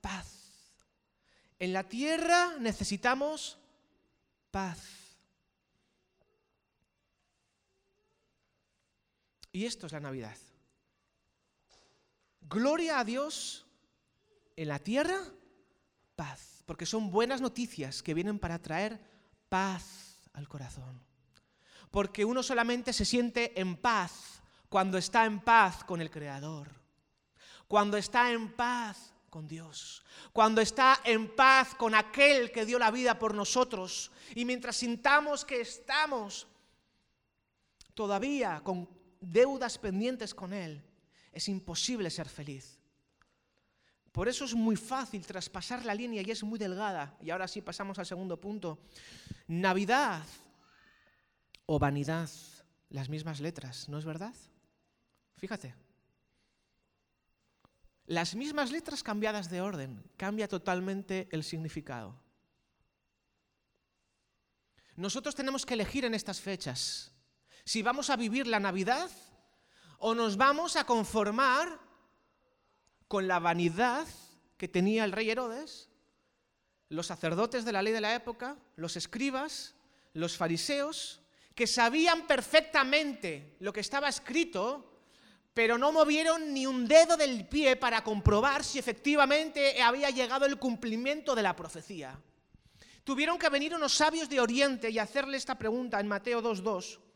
paz. 0.00 0.34
En 1.58 1.72
la 1.72 1.84
tierra 1.84 2.54
necesitamos 2.58 3.58
paz. 4.50 4.97
Y 9.52 9.64
esto 9.64 9.86
es 9.86 9.92
la 9.92 10.00
Navidad. 10.00 10.36
Gloria 12.42 13.00
a 13.00 13.04
Dios 13.04 13.66
en 14.56 14.68
la 14.68 14.78
tierra, 14.78 15.20
paz, 16.16 16.62
porque 16.66 16.86
son 16.86 17.10
buenas 17.10 17.40
noticias 17.40 18.02
que 18.02 18.14
vienen 18.14 18.38
para 18.38 18.58
traer 18.58 19.00
paz 19.48 20.18
al 20.32 20.48
corazón. 20.48 21.00
Porque 21.90 22.24
uno 22.24 22.42
solamente 22.42 22.92
se 22.92 23.04
siente 23.04 23.58
en 23.60 23.76
paz 23.76 24.42
cuando 24.68 24.98
está 24.98 25.24
en 25.24 25.40
paz 25.40 25.84
con 25.84 26.00
el 26.00 26.10
Creador, 26.10 26.68
cuando 27.66 27.96
está 27.96 28.32
en 28.32 28.52
paz 28.52 29.14
con 29.30 29.46
Dios, 29.46 30.04
cuando 30.32 30.60
está 30.60 31.00
en 31.04 31.34
paz 31.34 31.74
con 31.74 31.94
aquel 31.94 32.50
que 32.50 32.66
dio 32.66 32.78
la 32.78 32.90
vida 32.90 33.18
por 33.18 33.34
nosotros 33.34 34.10
y 34.34 34.44
mientras 34.44 34.76
sintamos 34.76 35.44
que 35.44 35.60
estamos 35.60 36.46
todavía 37.94 38.60
con 38.62 38.97
deudas 39.20 39.78
pendientes 39.78 40.34
con 40.34 40.52
Él, 40.52 40.82
es 41.32 41.48
imposible 41.48 42.10
ser 42.10 42.28
feliz. 42.28 42.78
Por 44.12 44.28
eso 44.28 44.44
es 44.44 44.54
muy 44.54 44.76
fácil 44.76 45.24
traspasar 45.24 45.84
la 45.84 45.94
línea 45.94 46.22
y 46.22 46.30
es 46.30 46.42
muy 46.42 46.58
delgada. 46.58 47.16
Y 47.22 47.30
ahora 47.30 47.46
sí 47.46 47.60
pasamos 47.60 47.98
al 47.98 48.06
segundo 48.06 48.40
punto. 48.40 48.78
Navidad 49.46 50.24
o 51.66 51.78
vanidad, 51.78 52.28
las 52.90 53.08
mismas 53.08 53.40
letras, 53.40 53.88
¿no 53.88 53.98
es 53.98 54.04
verdad? 54.04 54.34
Fíjate. 55.36 55.74
Las 58.06 58.34
mismas 58.34 58.72
letras 58.72 59.02
cambiadas 59.02 59.50
de 59.50 59.60
orden, 59.60 60.02
cambia 60.16 60.48
totalmente 60.48 61.28
el 61.30 61.44
significado. 61.44 62.18
Nosotros 64.96 65.34
tenemos 65.34 65.64
que 65.64 65.74
elegir 65.74 66.04
en 66.06 66.14
estas 66.14 66.40
fechas 66.40 67.12
si 67.68 67.82
vamos 67.82 68.08
a 68.08 68.16
vivir 68.16 68.46
la 68.46 68.60
Navidad 68.60 69.10
o 69.98 70.14
nos 70.14 70.38
vamos 70.38 70.74
a 70.76 70.84
conformar 70.84 71.78
con 73.08 73.28
la 73.28 73.40
vanidad 73.40 74.06
que 74.56 74.68
tenía 74.68 75.04
el 75.04 75.12
rey 75.12 75.28
Herodes, 75.28 75.90
los 76.88 77.08
sacerdotes 77.08 77.66
de 77.66 77.72
la 77.72 77.82
ley 77.82 77.92
de 77.92 78.00
la 78.00 78.14
época, 78.14 78.56
los 78.76 78.96
escribas, 78.96 79.74
los 80.14 80.34
fariseos, 80.38 81.20
que 81.54 81.66
sabían 81.66 82.26
perfectamente 82.26 83.58
lo 83.60 83.70
que 83.70 83.80
estaba 83.80 84.08
escrito, 84.08 85.02
pero 85.52 85.76
no 85.76 85.92
movieron 85.92 86.54
ni 86.54 86.66
un 86.66 86.88
dedo 86.88 87.18
del 87.18 87.46
pie 87.48 87.76
para 87.76 88.02
comprobar 88.02 88.64
si 88.64 88.78
efectivamente 88.78 89.82
había 89.82 90.08
llegado 90.08 90.46
el 90.46 90.58
cumplimiento 90.58 91.34
de 91.34 91.42
la 91.42 91.54
profecía. 91.54 92.18
Tuvieron 93.04 93.38
que 93.38 93.50
venir 93.50 93.74
unos 93.74 93.92
sabios 93.92 94.30
de 94.30 94.40
Oriente 94.40 94.88
y 94.88 94.98
hacerle 94.98 95.36
esta 95.36 95.58
pregunta 95.58 96.00
en 96.00 96.08
Mateo 96.08 96.42
2.2. 96.42 97.07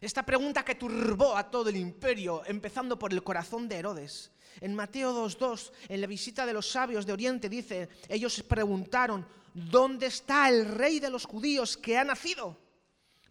Esta 0.00 0.24
pregunta 0.24 0.64
que 0.64 0.76
turbó 0.76 1.36
a 1.36 1.50
todo 1.50 1.68
el 1.68 1.76
imperio, 1.76 2.42
empezando 2.46 2.98
por 2.98 3.12
el 3.12 3.22
corazón 3.22 3.68
de 3.68 3.76
Herodes. 3.76 4.30
En 4.60 4.74
Mateo 4.74 5.12
2.2, 5.12 5.72
en 5.88 6.00
la 6.00 6.06
visita 6.06 6.46
de 6.46 6.54
los 6.54 6.70
sabios 6.70 7.04
de 7.04 7.12
Oriente, 7.12 7.50
dice, 7.50 7.88
ellos 8.08 8.42
preguntaron, 8.42 9.26
¿dónde 9.52 10.06
está 10.06 10.48
el 10.48 10.66
rey 10.66 11.00
de 11.00 11.10
los 11.10 11.26
judíos 11.26 11.76
que 11.76 11.98
ha 11.98 12.04
nacido? 12.04 12.58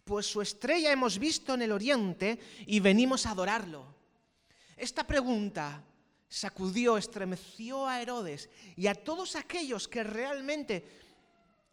Pues 0.04 0.26
su 0.26 0.40
estrella 0.40 0.92
hemos 0.92 1.18
visto 1.18 1.54
en 1.54 1.62
el 1.62 1.72
Oriente 1.72 2.38
y 2.66 2.78
venimos 2.78 3.26
a 3.26 3.32
adorarlo. 3.32 3.84
Esta 4.76 5.04
pregunta 5.04 5.82
sacudió, 6.28 6.96
estremeció 6.96 7.86
a 7.86 8.00
Herodes 8.00 8.48
y 8.76 8.86
a 8.86 8.94
todos 8.94 9.34
aquellos 9.34 9.88
que 9.88 10.04
realmente 10.04 10.84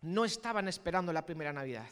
no 0.01 0.25
estaban 0.25 0.67
esperando 0.67 1.13
la 1.13 1.25
primera 1.25 1.53
Navidad 1.53 1.89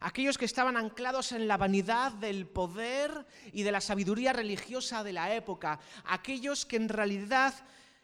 aquellos 0.00 0.38
que 0.38 0.44
estaban 0.44 0.76
anclados 0.76 1.32
en 1.32 1.48
la 1.48 1.56
vanidad 1.56 2.12
del 2.12 2.46
poder 2.46 3.26
y 3.52 3.62
de 3.62 3.72
la 3.72 3.80
sabiduría 3.80 4.32
religiosa 4.32 5.02
de 5.02 5.12
la 5.12 5.34
época, 5.34 5.80
aquellos 6.04 6.66
que 6.66 6.76
en 6.76 6.88
realidad 6.88 7.54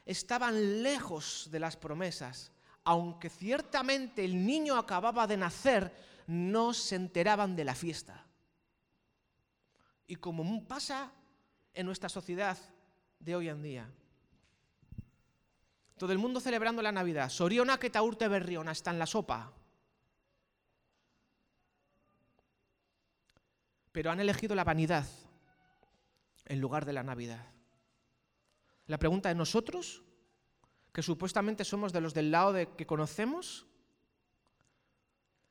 estaban 0.04 0.83
lejos 0.83 1.48
de 1.50 1.61
las 1.61 1.76
promesas, 1.76 2.52
aunque 2.85 3.30
ciertamente 3.30 4.24
el 4.24 4.44
niño 4.44 4.76
acababa 4.76 5.26
de 5.26 5.37
nacer, 5.37 5.94
no 6.26 6.72
se 6.74 6.96
enteraban 6.96 7.57
de 7.57 7.64
la 7.64 7.74
fiesta. 7.74 8.26
Y 10.07 10.16
como 10.16 10.42
pasa 10.66 11.11
en 11.72 11.87
nuestra 11.87 12.09
sociedad 12.09 12.59
de 13.18 13.37
hoy 13.37 13.48
en 13.48 13.62
día, 13.62 13.90
todo 15.96 16.12
el 16.12 16.18
mundo 16.18 16.40
celebrando 16.40 16.83
la 16.83 16.92
Navidad, 16.92 17.30
Soriona 17.30 17.78
que 17.78 17.88
taurte 17.88 18.28
berriona 18.28 18.72
está 18.72 18.90
en 18.90 18.98
la 18.98 19.07
sopa. 19.07 19.52
Pero 23.94 24.11
han 24.11 24.18
elegido 24.18 24.57
la 24.57 24.64
vanidad 24.64 25.07
en 26.46 26.61
lugar 26.61 26.85
de 26.85 26.92
la 26.92 27.04
Navidad. 27.04 27.46
La 28.88 28.98
pregunta 28.98 29.30
es, 29.30 29.37
¿nosotros, 29.37 30.02
que 30.92 31.00
supuestamente 31.00 31.64
somos 31.64 31.92
de 31.92 32.00
los 32.00 32.12
del 32.12 32.33
lado 32.33 32.52
de 32.52 32.66
que 32.74 32.88
conocemos, 32.88 33.68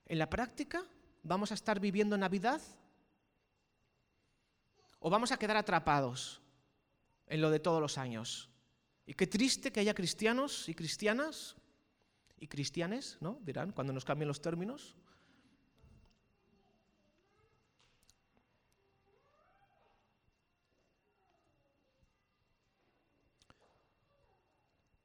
en 0.05 0.19
la 0.19 0.29
práctica 0.29 0.83
vamos 1.23 1.51
a 1.51 1.53
estar 1.53 1.79
viviendo 1.79 2.17
Navidad 2.17 2.61
o 4.99 5.09
vamos 5.09 5.31
a 5.31 5.37
quedar 5.37 5.55
atrapados 5.55 6.41
en 7.27 7.39
lo 7.39 7.49
de 7.49 7.61
todos 7.61 7.79
los 7.79 7.97
años? 7.97 8.49
Y 9.05 9.13
qué 9.13 9.25
triste 9.25 9.71
que 9.71 9.79
haya 9.79 9.93
cristianos 9.93 10.67
y 10.67 10.75
cristianas 10.75 11.55
y 12.37 12.47
cristianes, 12.47 13.17
¿no? 13.21 13.39
Dirán 13.43 13.71
cuando 13.71 13.93
nos 13.93 14.03
cambien 14.03 14.27
los 14.27 14.41
términos, 14.41 14.97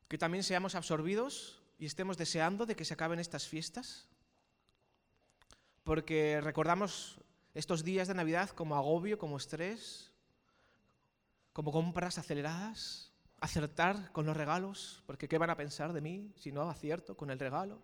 que 0.08 0.18
también 0.18 0.42
seamos 0.42 0.74
absorbidos 0.74 1.62
y 1.78 1.86
estemos 1.86 2.16
deseando 2.16 2.66
de 2.66 2.74
que 2.74 2.84
se 2.84 2.94
acaben 2.94 3.18
estas 3.18 3.46
fiestas? 3.46 4.08
Porque 5.84 6.40
recordamos 6.42 7.20
estos 7.54 7.84
días 7.84 8.08
de 8.08 8.14
Navidad 8.14 8.50
como 8.50 8.76
agobio, 8.76 9.18
como 9.18 9.36
estrés, 9.36 10.12
como 11.52 11.72
compras 11.72 12.18
aceleradas, 12.18 13.12
acertar 13.40 14.12
con 14.12 14.26
los 14.26 14.36
regalos, 14.36 15.02
porque 15.06 15.28
¿qué 15.28 15.38
van 15.38 15.50
a 15.50 15.56
pensar 15.56 15.92
de 15.92 16.00
mí 16.00 16.32
si 16.36 16.52
no 16.52 16.68
acierto 16.68 17.16
con 17.16 17.30
el 17.30 17.38
regalo? 17.38 17.80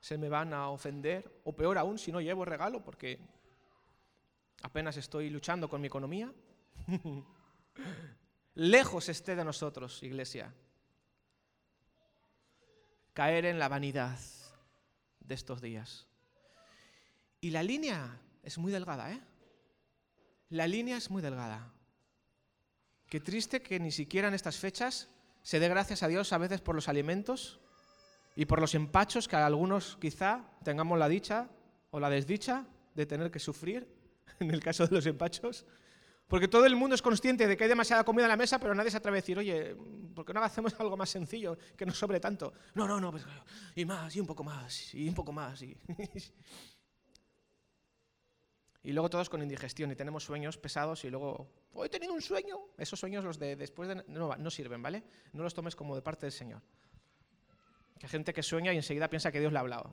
se 0.00 0.16
me 0.16 0.28
van 0.28 0.52
a 0.54 0.70
ofender, 0.70 1.40
o 1.44 1.54
peor 1.54 1.76
aún 1.78 1.98
si 1.98 2.10
no 2.10 2.20
llevo 2.20 2.44
regalo 2.44 2.82
porque 2.82 3.20
apenas 4.62 4.96
estoy 4.96 5.28
luchando 5.28 5.68
con 5.68 5.80
mi 5.80 5.86
economía. 5.86 6.32
Lejos 8.54 9.08
esté 9.08 9.36
de 9.36 9.44
nosotros, 9.44 10.02
iglesia, 10.02 10.52
caer 13.12 13.44
en 13.44 13.58
la 13.58 13.68
vanidad 13.68 14.18
de 15.20 15.34
estos 15.34 15.60
días. 15.60 16.06
Y 17.40 17.50
la 17.50 17.62
línea 17.62 18.20
es 18.42 18.58
muy 18.58 18.72
delgada, 18.72 19.12
¿eh? 19.12 19.20
La 20.50 20.66
línea 20.66 20.96
es 20.96 21.10
muy 21.10 21.22
delgada. 21.22 21.72
Qué 23.08 23.20
triste 23.20 23.62
que 23.62 23.78
ni 23.80 23.92
siquiera 23.92 24.28
en 24.28 24.34
estas 24.34 24.58
fechas 24.58 25.08
se 25.42 25.58
dé 25.58 25.68
gracias 25.68 26.02
a 26.02 26.08
Dios 26.08 26.32
a 26.32 26.38
veces 26.38 26.60
por 26.60 26.74
los 26.74 26.88
alimentos 26.88 27.60
y 28.36 28.46
por 28.46 28.60
los 28.60 28.74
empachos 28.74 29.28
que 29.28 29.36
algunos 29.36 29.96
quizá 30.00 30.44
tengamos 30.64 30.98
la 30.98 31.08
dicha 31.08 31.48
o 31.90 32.00
la 32.00 32.10
desdicha 32.10 32.66
de 32.94 33.06
tener 33.06 33.30
que 33.30 33.38
sufrir 33.38 33.88
en 34.40 34.50
el 34.50 34.60
caso 34.60 34.86
de 34.86 34.94
los 34.94 35.06
empachos. 35.06 35.66
Porque 36.30 36.46
todo 36.46 36.64
el 36.64 36.76
mundo 36.76 36.94
es 36.94 37.02
consciente 37.02 37.48
de 37.48 37.56
que 37.56 37.64
hay 37.64 37.68
demasiada 37.68 38.04
comida 38.04 38.26
en 38.26 38.28
la 38.28 38.36
mesa, 38.36 38.60
pero 38.60 38.72
nadie 38.72 38.88
se 38.88 38.98
atreve 38.98 39.18
a 39.18 39.20
decir, 39.20 39.36
oye, 39.36 39.74
¿por 40.14 40.24
qué 40.24 40.32
no 40.32 40.40
hacemos 40.40 40.78
algo 40.78 40.96
más 40.96 41.10
sencillo, 41.10 41.58
que 41.76 41.84
no 41.84 41.92
sobre 41.92 42.20
tanto? 42.20 42.52
No, 42.72 42.86
no, 42.86 43.00
no, 43.00 43.10
pues, 43.10 43.26
y 43.74 43.84
más, 43.84 44.14
y 44.14 44.20
un 44.20 44.28
poco 44.28 44.44
más, 44.44 44.94
y 44.94 45.08
un 45.08 45.14
poco 45.16 45.32
más. 45.32 45.60
Y, 45.60 45.76
y 48.84 48.92
luego 48.92 49.10
todos 49.10 49.28
con 49.28 49.42
indigestión 49.42 49.90
y 49.90 49.96
tenemos 49.96 50.22
sueños 50.22 50.56
pesados 50.56 51.04
y 51.04 51.10
luego, 51.10 51.50
hoy 51.72 51.86
he 51.86 51.90
tenido 51.90 52.14
un 52.14 52.22
sueño. 52.22 52.60
Esos 52.78 53.00
sueños 53.00 53.24
los 53.24 53.36
de 53.36 53.56
después 53.56 53.88
de... 53.88 54.04
No, 54.06 54.36
no 54.36 54.50
sirven, 54.50 54.80
¿vale? 54.80 55.02
No 55.32 55.42
los 55.42 55.52
tomes 55.52 55.74
como 55.74 55.96
de 55.96 56.02
parte 56.02 56.26
del 56.26 56.32
Señor. 56.32 56.62
Que 57.98 58.06
hay 58.06 58.10
gente 58.10 58.32
que 58.32 58.44
sueña 58.44 58.72
y 58.72 58.76
enseguida 58.76 59.10
piensa 59.10 59.32
que 59.32 59.40
Dios 59.40 59.50
le 59.50 59.58
ha 59.58 59.62
hablado. 59.62 59.92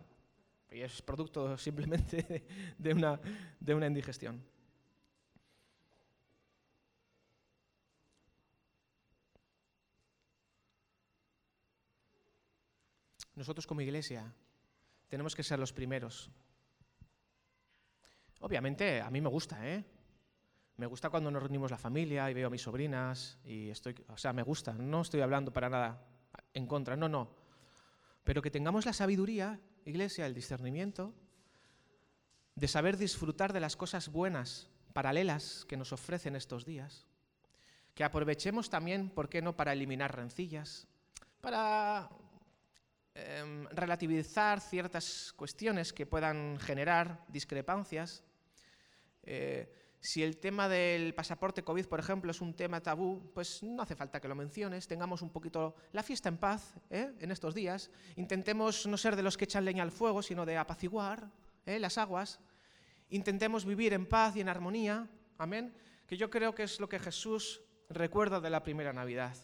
Y 0.70 0.82
es 0.82 1.02
producto 1.02 1.58
simplemente 1.58 2.46
de 2.78 2.94
una, 2.94 3.20
de 3.60 3.74
una 3.74 3.88
indigestión. 3.88 4.46
Nosotros 13.38 13.68
como 13.68 13.82
iglesia 13.82 14.34
tenemos 15.08 15.36
que 15.36 15.44
ser 15.44 15.60
los 15.60 15.72
primeros. 15.72 16.30
Obviamente, 18.40 19.00
a 19.00 19.10
mí 19.10 19.22
me 19.22 19.30
gusta, 19.30 19.66
¿eh? 19.68 19.86
Me 20.76 20.88
gusta 20.88 21.10
cuando 21.10 21.32
nos 21.32 21.42
reunimos 21.42 21.72
la 21.72 21.78
familia 21.78 22.30
y 22.30 22.34
veo 22.34 22.48
a 22.48 22.50
mis 22.50 22.64
sobrinas 22.64 23.38
y 23.44 23.70
estoy, 23.70 23.96
o 24.10 24.18
sea, 24.18 24.34
me 24.34 24.44
gusta, 24.44 24.74
no 24.74 25.02
estoy 25.02 25.22
hablando 25.22 25.54
para 25.54 25.70
nada 25.70 26.04
en 26.54 26.68
contra, 26.68 26.96
no, 26.96 27.08
no. 27.08 27.36
Pero 28.24 28.42
que 28.42 28.52
tengamos 28.52 28.86
la 28.86 28.94
sabiduría, 28.94 29.60
iglesia, 29.86 30.26
el 30.26 30.34
discernimiento 30.34 31.14
de 32.56 32.68
saber 32.68 32.98
disfrutar 32.98 33.54
de 33.54 33.60
las 33.60 33.76
cosas 33.76 34.12
buenas, 34.12 34.70
paralelas 34.94 35.66
que 35.66 35.78
nos 35.78 35.94
ofrecen 35.94 36.36
estos 36.36 36.66
días. 36.66 37.06
Que 37.94 38.04
aprovechemos 38.04 38.70
también, 38.70 39.10
¿por 39.10 39.30
qué 39.30 39.42
no?, 39.44 39.56
para 39.56 39.74
eliminar 39.74 40.16
rencillas, 40.16 40.88
para 41.40 42.10
Em, 43.20 43.66
relativizar 43.72 44.62
ciertas 44.62 45.34
cuestiones 45.36 45.92
que 45.92 46.06
puedan 46.06 46.60
generar 46.60 47.26
discrepancias. 47.30 48.24
Eh, 49.24 49.74
si 50.00 50.22
el 50.22 50.38
tema 50.38 50.70
del 50.70 51.16
pasaporte 51.16 51.64
COVID, 51.64 51.88
por 51.88 52.00
ejemplo, 52.00 52.30
es 52.30 52.42
un 52.42 52.54
tema 52.54 52.80
tabú, 52.80 53.32
pues 53.34 53.64
no 53.64 53.82
hace 53.82 53.96
falta 53.96 54.22
que 54.22 54.28
lo 54.28 54.36
menciones. 54.36 54.88
Tengamos 54.88 55.24
un 55.24 55.32
poquito 55.32 55.76
la 55.94 56.04
fiesta 56.04 56.30
en 56.30 56.38
paz 56.38 56.76
¿eh? 56.92 57.12
en 57.20 57.32
estos 57.32 57.56
días. 57.56 57.90
Intentemos 58.18 58.86
no 58.86 58.98
ser 58.98 59.16
de 59.16 59.24
los 59.24 59.36
que 59.36 59.46
echan 59.46 59.66
leña 59.66 59.82
al 59.82 59.92
fuego, 59.92 60.22
sino 60.22 60.46
de 60.46 60.58
apaciguar 60.58 61.32
¿eh? 61.66 61.80
las 61.80 61.98
aguas. 61.98 62.40
Intentemos 63.10 63.66
vivir 63.66 63.94
en 63.94 64.06
paz 64.06 64.36
y 64.36 64.42
en 64.42 64.50
armonía. 64.50 65.10
Amén. 65.40 65.74
Que 66.06 66.18
yo 66.18 66.30
creo 66.30 66.54
que 66.54 66.64
es 66.64 66.80
lo 66.80 66.88
que 66.88 67.00
Jesús 67.00 67.62
recuerda 67.90 68.40
de 68.40 68.52
la 68.52 68.62
primera 68.62 68.94
Navidad. 68.94 69.36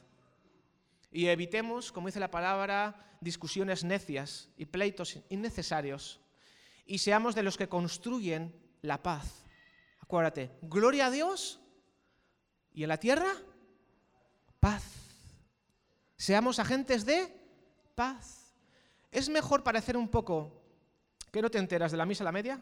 Y 1.14 1.28
evitemos, 1.28 1.92
como 1.92 2.08
dice 2.08 2.20
la 2.20 2.32
palabra, 2.32 3.18
discusiones 3.22 3.84
necias 3.84 4.50
y 4.58 4.66
pleitos 4.66 5.20
innecesarios. 5.30 6.20
Y 6.88 6.98
seamos 6.98 7.36
de 7.36 7.44
los 7.44 7.56
que 7.56 7.70
construyen 7.70 8.52
la 8.82 9.04
paz. 9.04 9.46
Acuérdate, 10.00 10.58
gloria 10.64 11.06
a 11.06 11.12
Dios 11.12 11.62
y 12.74 12.82
en 12.82 12.90
la 12.90 12.98
tierra, 12.98 13.32
paz. 14.60 14.84
Seamos 16.18 16.58
agentes 16.58 17.06
de 17.06 17.32
paz. 17.94 18.56
¿Es 19.12 19.30
mejor 19.30 19.64
parecer 19.64 19.96
un 19.96 20.10
poco 20.10 20.64
que 21.32 21.44
no 21.44 21.52
te 21.52 21.60
enteras 21.60 21.92
de 21.92 21.98
la 21.98 22.08
misa 22.08 22.24
a 22.24 22.26
la 22.26 22.32
media? 22.32 22.60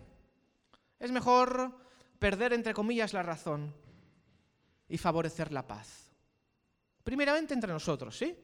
Es 0.99 1.09
mejor 1.09 1.73
perder, 2.19 2.51
entre 2.51 2.73
comillas, 2.73 3.13
la 3.13 3.23
razón 3.23 3.73
y 4.89 4.97
favorecer 4.97 5.53
la 5.53 5.65
paz. 5.65 6.10
Primeramente 7.03 7.53
entre 7.53 7.71
nosotros, 7.71 8.17
¿sí? 8.17 8.37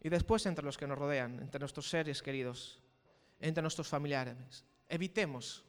Y 0.00 0.08
después 0.08 0.46
entre 0.46 0.64
los 0.64 0.76
que 0.76 0.86
nos 0.86 0.98
rodean, 0.98 1.40
entre 1.40 1.60
nuestros 1.60 1.88
seres 1.88 2.22
queridos, 2.22 2.80
entre 3.40 3.62
nuestros 3.62 3.88
familiares. 3.88 4.64
Evitemos, 4.88 5.64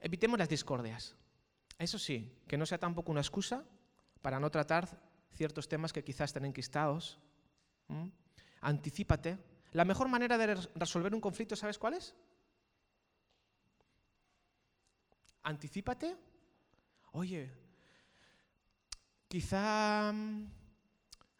evitemos 0.00 0.38
las 0.38 0.48
discordias. 0.48 1.16
Eso 1.78 1.98
sí, 1.98 2.36
que 2.46 2.58
no 2.58 2.66
sea 2.66 2.78
tampoco 2.78 3.12
una 3.12 3.20
excusa 3.20 3.64
para 4.20 4.40
no 4.40 4.50
tratar 4.50 4.88
ciertos 5.32 5.68
temas 5.68 5.92
que 5.92 6.02
quizás 6.02 6.30
estén 6.30 6.44
enquistados. 6.44 7.18
Anticípate. 8.60 9.38
La 9.72 9.84
mejor 9.84 10.08
manera 10.08 10.36
de 10.36 10.54
resolver 10.74 11.14
un 11.14 11.20
conflicto, 11.20 11.54
¿sabes 11.54 11.78
cuál 11.78 11.94
es? 11.94 12.14
Anticípate 15.42 16.16
oye, 17.18 17.50
quizá 19.26 20.12
mm, 20.12 20.46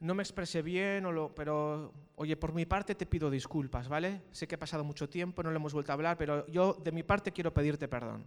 no 0.01 0.14
me 0.14 0.23
expresé 0.23 0.62
bien, 0.62 1.05
pero 1.35 1.93
oye, 2.17 2.37
por 2.37 2.53
mi 2.53 2.67
parte 2.67 2.95
te 2.95 3.07
pido 3.07 3.31
disculpas, 3.31 3.88
¿vale? 3.88 4.23
Sé 4.33 4.47
que 4.47 4.57
ha 4.57 4.59
pasado 4.59 4.85
mucho 4.85 5.09
tiempo, 5.09 5.43
no 5.43 5.51
le 5.51 5.57
hemos 5.57 5.73
vuelto 5.73 5.93
a 5.93 5.95
hablar, 5.95 6.19
pero 6.19 6.47
yo 6.49 6.75
de 6.75 6.93
mi 6.93 7.03
parte 7.03 7.33
quiero 7.33 7.55
pedirte 7.55 7.88
perdón. 7.88 8.27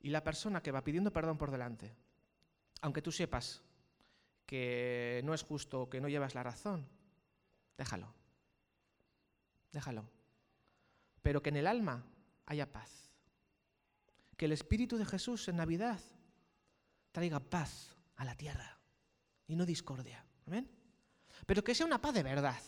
Y 0.00 0.10
la 0.10 0.24
persona 0.24 0.62
que 0.62 0.72
va 0.72 0.84
pidiendo 0.84 1.12
perdón 1.12 1.36
por 1.36 1.50
delante, 1.50 1.94
aunque 2.80 3.02
tú 3.02 3.12
sepas 3.12 3.62
que 4.46 5.20
no 5.24 5.34
es 5.34 5.42
justo, 5.42 5.88
que 5.90 6.00
no 6.00 6.08
llevas 6.08 6.34
la 6.34 6.42
razón, 6.42 6.88
déjalo. 7.76 8.12
Déjalo. 9.72 10.08
Pero 11.22 11.42
que 11.42 11.50
en 11.50 11.56
el 11.58 11.66
alma 11.66 12.04
haya 12.46 12.72
paz. 12.72 13.12
Que 14.36 14.46
el 14.46 14.52
Espíritu 14.52 14.96
de 14.96 15.04
Jesús 15.04 15.46
en 15.48 15.56
Navidad 15.56 16.00
traiga 17.12 17.40
paz 17.40 17.96
a 18.16 18.24
la 18.24 18.34
tierra 18.34 18.78
y 19.46 19.56
no 19.56 19.66
discordia. 19.66 20.24
¿Amén? 20.46 20.70
Pero 21.46 21.64
que 21.64 21.74
sea 21.74 21.86
una 21.86 22.00
paz 22.00 22.14
de 22.14 22.22
verdad. 22.22 22.60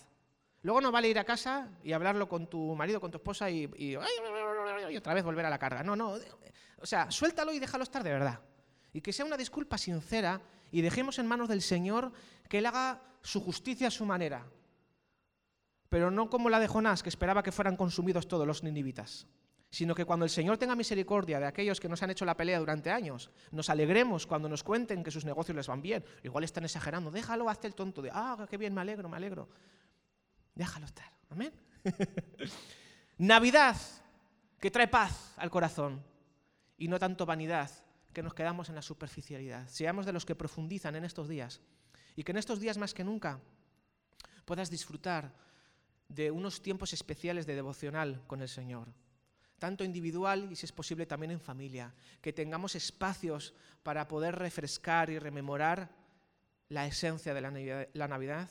Luego 0.63 0.81
no 0.81 0.93
vale 0.93 1.09
ir 1.09 1.19
a 1.19 1.25
casa 1.25 1.69
y 1.83 1.93
hablarlo 1.93 2.29
con 2.29 2.49
tu 2.49 2.75
marido, 2.75 3.01
con 3.01 3.11
tu 3.11 3.19
esposa 3.19 3.51
y, 3.51 3.69
y, 3.77 3.97
otra 3.97 5.15
vez 5.15 5.25
volver 5.25 5.45
a 5.45 5.51
la 5.51 5.59
carga. 5.59 5.83
No, 5.83 5.97
no. 5.97 6.17
O 6.79 6.87
sea, 6.87 7.11
suéltalo 7.11 7.53
y 7.53 7.59
déjalo 7.59 7.83
estar 7.83 8.03
de 8.03 8.11
verdad. 8.11 8.41
Y 8.93 9.01
que 9.01 9.13
sea 9.13 9.25
una 9.25 9.37
disculpa 9.37 9.79
sincera 9.79 10.41
y 10.71 10.81
dejemos 10.81 11.19
en 11.19 11.27
manos 11.27 11.49
del 11.49 11.63
Señor 11.63 12.13
que 12.49 12.59
Él 12.59 12.67
haga 12.67 13.03
su 13.23 13.41
justicia 13.41 13.89
a 13.89 13.91
su 13.91 14.05
manera. 14.05 14.47
Pero 15.89 16.11
no 16.11 16.31
como 16.31 16.49
la 16.49 16.61
de 16.61 16.69
Jonás, 16.69 17.03
que 17.03 17.09
esperaba 17.09 17.43
que 17.43 17.53
fueran 17.53 17.77
consumidos 17.77 18.29
todos 18.29 18.47
los 18.47 18.63
ninivitas 18.63 19.27
sino 19.73 19.95
que 19.95 20.05
cuando 20.05 20.27
el 20.27 20.31
Señor 20.31 20.59
tenga 20.59 20.77
misericordia 20.77 21.41
de 21.41 21.47
aquellos 21.47 21.81
que 21.81 21.89
nos 21.89 22.03
han 22.03 22.11
hecho 22.11 22.27
la 22.27 22.37
pelea 22.37 22.59
durante 22.59 22.91
años, 22.91 23.31
nos 23.53 23.71
alegremos 23.71 24.27
cuando 24.27 24.47
nos 24.47 24.63
cuenten 24.63 25.03
que 25.03 25.11
sus 25.11 25.25
negocios 25.25 25.57
les 25.57 25.67
van 25.67 25.81
bien. 25.81 26.05
Igual 26.23 26.45
están 26.45 26.65
exagerando, 26.65 27.11
déjalo, 27.11 27.49
hazte 27.49 27.69
el 27.69 27.75
tonto 27.75 28.03
de, 28.03 28.11
ah, 28.13 28.47
qué 28.51 28.59
bien, 28.59 28.75
me 28.75 28.83
alegro, 28.83 29.09
me 29.09 29.17
alegro. 29.17 29.49
Déjalo 30.55 30.85
estar, 30.85 31.11
amén. 31.31 31.55
Navidad, 33.17 33.79
que 34.61 34.71
trae 34.71 34.89
paz 34.89 35.33
al 35.39 35.51
corazón 35.51 36.05
y 36.77 36.87
no 36.87 36.99
tanto 36.99 37.25
vanidad, 37.25 37.71
que 38.13 38.23
nos 38.23 38.35
quedamos 38.35 38.69
en 38.69 38.75
la 38.75 38.83
superficialidad. 38.83 39.67
Seamos 39.69 40.05
de 40.05 40.13
los 40.13 40.27
que 40.27 40.35
profundizan 40.35 40.97
en 40.97 41.05
estos 41.05 41.29
días 41.29 41.63
y 42.15 42.25
que 42.25 42.33
en 42.33 42.37
estos 42.37 42.61
días 42.61 42.77
más 42.77 42.93
que 42.93 43.05
nunca 43.05 43.41
puedas 44.45 44.69
disfrutar 44.69 45.33
de 46.09 46.31
unos 46.31 46.61
tiempos 46.61 46.93
especiales 46.93 47.47
de 47.47 47.55
devocional 47.55 48.21
con 48.27 48.43
el 48.43 48.51
Señor 48.51 48.93
tanto 49.63 49.85
individual 49.85 50.51
y 50.51 50.57
si 50.57 50.67
es 50.67 50.73
posible 50.73 51.07
también 51.07 51.31
en 51.31 51.39
familia, 51.39 51.95
que 52.21 52.33
tengamos 52.33 52.75
espacios 52.75 53.55
para 53.85 54.09
poder 54.09 54.35
refrescar 54.35 55.09
y 55.09 55.21
rememorar 55.21 55.89
la 56.69 56.85
esencia 56.85 57.33
de 57.33 57.41
la 57.41 58.09
Navidad, 58.09 58.51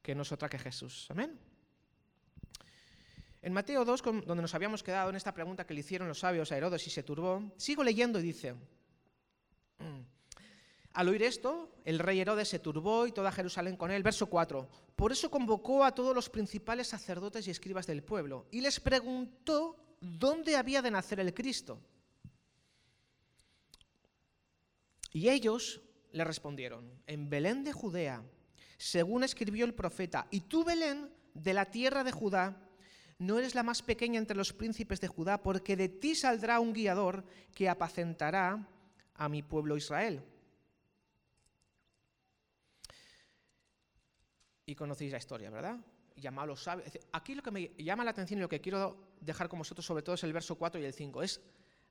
que 0.00 0.14
no 0.14 0.22
es 0.22 0.32
otra 0.32 0.48
que 0.48 0.58
Jesús. 0.58 1.08
Amén. 1.10 1.38
En 3.42 3.52
Mateo 3.52 3.84
2, 3.84 4.02
donde 4.02 4.40
nos 4.40 4.54
habíamos 4.54 4.82
quedado 4.82 5.10
en 5.10 5.16
esta 5.16 5.34
pregunta 5.34 5.66
que 5.66 5.74
le 5.74 5.80
hicieron 5.80 6.08
los 6.08 6.20
sabios 6.20 6.50
a 6.52 6.56
Herodes 6.56 6.86
y 6.86 6.90
se 6.90 7.02
turbó, 7.02 7.52
sigo 7.58 7.84
leyendo 7.84 8.18
y 8.18 8.22
dice, 8.22 8.54
Al 10.94 11.08
oír 11.10 11.22
esto, 11.22 11.70
el 11.84 11.98
rey 11.98 12.18
Herodes 12.18 12.48
se 12.48 12.60
turbó 12.60 13.06
y 13.06 13.12
toda 13.12 13.30
Jerusalén 13.30 13.76
con 13.76 13.90
él. 13.90 14.02
Verso 14.02 14.24
4. 14.24 14.70
Por 14.96 15.12
eso 15.12 15.30
convocó 15.30 15.84
a 15.84 15.94
todos 15.94 16.14
los 16.14 16.30
principales 16.30 16.88
sacerdotes 16.88 17.46
y 17.46 17.50
escribas 17.50 17.86
del 17.86 18.02
pueblo 18.02 18.46
y 18.50 18.62
les 18.62 18.80
preguntó 18.80 19.84
dónde 20.00 20.56
había 20.56 20.82
de 20.82 20.90
nacer 20.90 21.20
el 21.20 21.34
Cristo. 21.34 21.80
Y 25.12 25.28
ellos 25.28 25.80
le 26.12 26.24
respondieron, 26.24 27.02
en 27.06 27.28
Belén 27.28 27.64
de 27.64 27.72
Judea, 27.72 28.22
según 28.76 29.24
escribió 29.24 29.64
el 29.64 29.74
profeta, 29.74 30.26
y 30.30 30.42
tú, 30.42 30.64
Belén, 30.64 31.10
de 31.34 31.54
la 31.54 31.66
tierra 31.66 32.04
de 32.04 32.12
Judá, 32.12 32.68
no 33.18 33.38
eres 33.38 33.54
la 33.54 33.62
más 33.62 33.82
pequeña 33.82 34.18
entre 34.18 34.36
los 34.36 34.52
príncipes 34.52 35.00
de 35.00 35.08
Judá, 35.08 35.42
porque 35.42 35.76
de 35.76 35.88
ti 35.88 36.14
saldrá 36.14 36.60
un 36.60 36.72
guiador 36.72 37.24
que 37.54 37.68
apacentará 37.68 38.68
a 39.14 39.28
mi 39.28 39.42
pueblo 39.42 39.76
Israel. 39.76 40.22
Y 44.66 44.74
conocéis 44.74 45.12
la 45.12 45.18
historia, 45.18 45.50
¿verdad? 45.50 45.78
Llamado 46.20 46.56
sabios. 46.56 46.90
Aquí 47.12 47.34
lo 47.34 47.42
que 47.42 47.50
me 47.50 47.70
llama 47.78 48.04
la 48.04 48.10
atención 48.10 48.38
y 48.38 48.42
lo 48.42 48.48
que 48.48 48.60
quiero 48.60 49.14
dejar 49.20 49.48
con 49.48 49.58
vosotros 49.58 49.84
sobre 49.84 50.02
todo 50.02 50.14
es 50.14 50.24
el 50.24 50.32
verso 50.32 50.56
4 50.56 50.80
y 50.80 50.84
el 50.84 50.92
5. 50.92 51.22
Es 51.22 51.40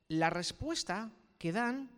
la 0.08 0.30
respuesta 0.30 1.10
que 1.38 1.52
dan 1.52 1.90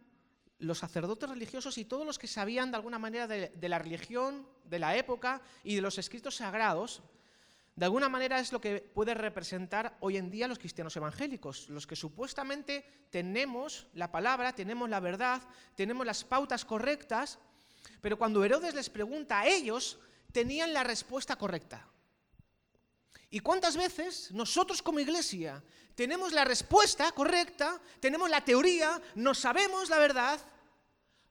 los 0.61 0.79
sacerdotes 0.79 1.29
religiosos 1.29 1.79
y 1.79 1.85
todos 1.85 2.07
los 2.07 2.19
que 2.19 2.27
sabían 2.27 2.71
de 2.71 2.77
alguna 2.77 2.99
manera 2.99 3.27
de, 3.27 3.69
la 3.69 3.79
religión, 3.79 4.47
de 4.65 4.79
la 4.79 4.97
época 4.97 5.41
y 5.65 5.75
de 5.75 5.81
los 5.81 5.99
escritos 5.99 6.37
sagrados, 6.37 7.03
de 7.77 7.87
alguna 7.87 8.11
manera 8.11 8.39
es 8.39 8.53
lo 8.53 8.61
que 8.61 8.81
puede 8.81 9.15
representar 9.15 9.97
hoy 10.01 10.19
en 10.19 10.31
día 10.31 10.49
los 10.49 10.59
cristianos 10.59 10.97
evangélicos, 10.97 11.69
los 11.71 11.87
que 11.87 11.97
supuestamente 11.97 12.85
tenemos 13.11 13.87
la 13.95 14.13
palabra, 14.13 14.55
tenemos 14.55 14.91
la 14.91 15.01
verdad, 15.01 15.41
tenemos 15.75 16.05
las 16.05 16.25
pautas 16.25 16.65
correctas, 16.65 17.39
pero 18.03 18.19
cuando 18.19 18.45
Herodes 18.45 18.75
les 18.75 18.91
pregunta 18.91 19.41
a 19.41 19.47
ellos, 19.47 19.99
tenían 20.33 20.75
la 20.75 20.85
respuesta 20.85 21.37
correcta. 21.37 21.87
¿Y 23.31 23.41
cuántas 23.41 23.77
veces 23.77 24.33
nosotros 24.33 24.83
como 24.83 24.99
iglesia 24.99 25.63
tenemos 25.95 26.33
la 26.33 26.45
respuesta 26.45 27.13
correcta, 27.13 27.81
tenemos 28.01 28.29
la 28.29 28.45
teoría, 28.45 29.01
no 29.15 29.35
sabemos 29.35 29.89
la 29.89 29.99
verdad, 29.99 30.41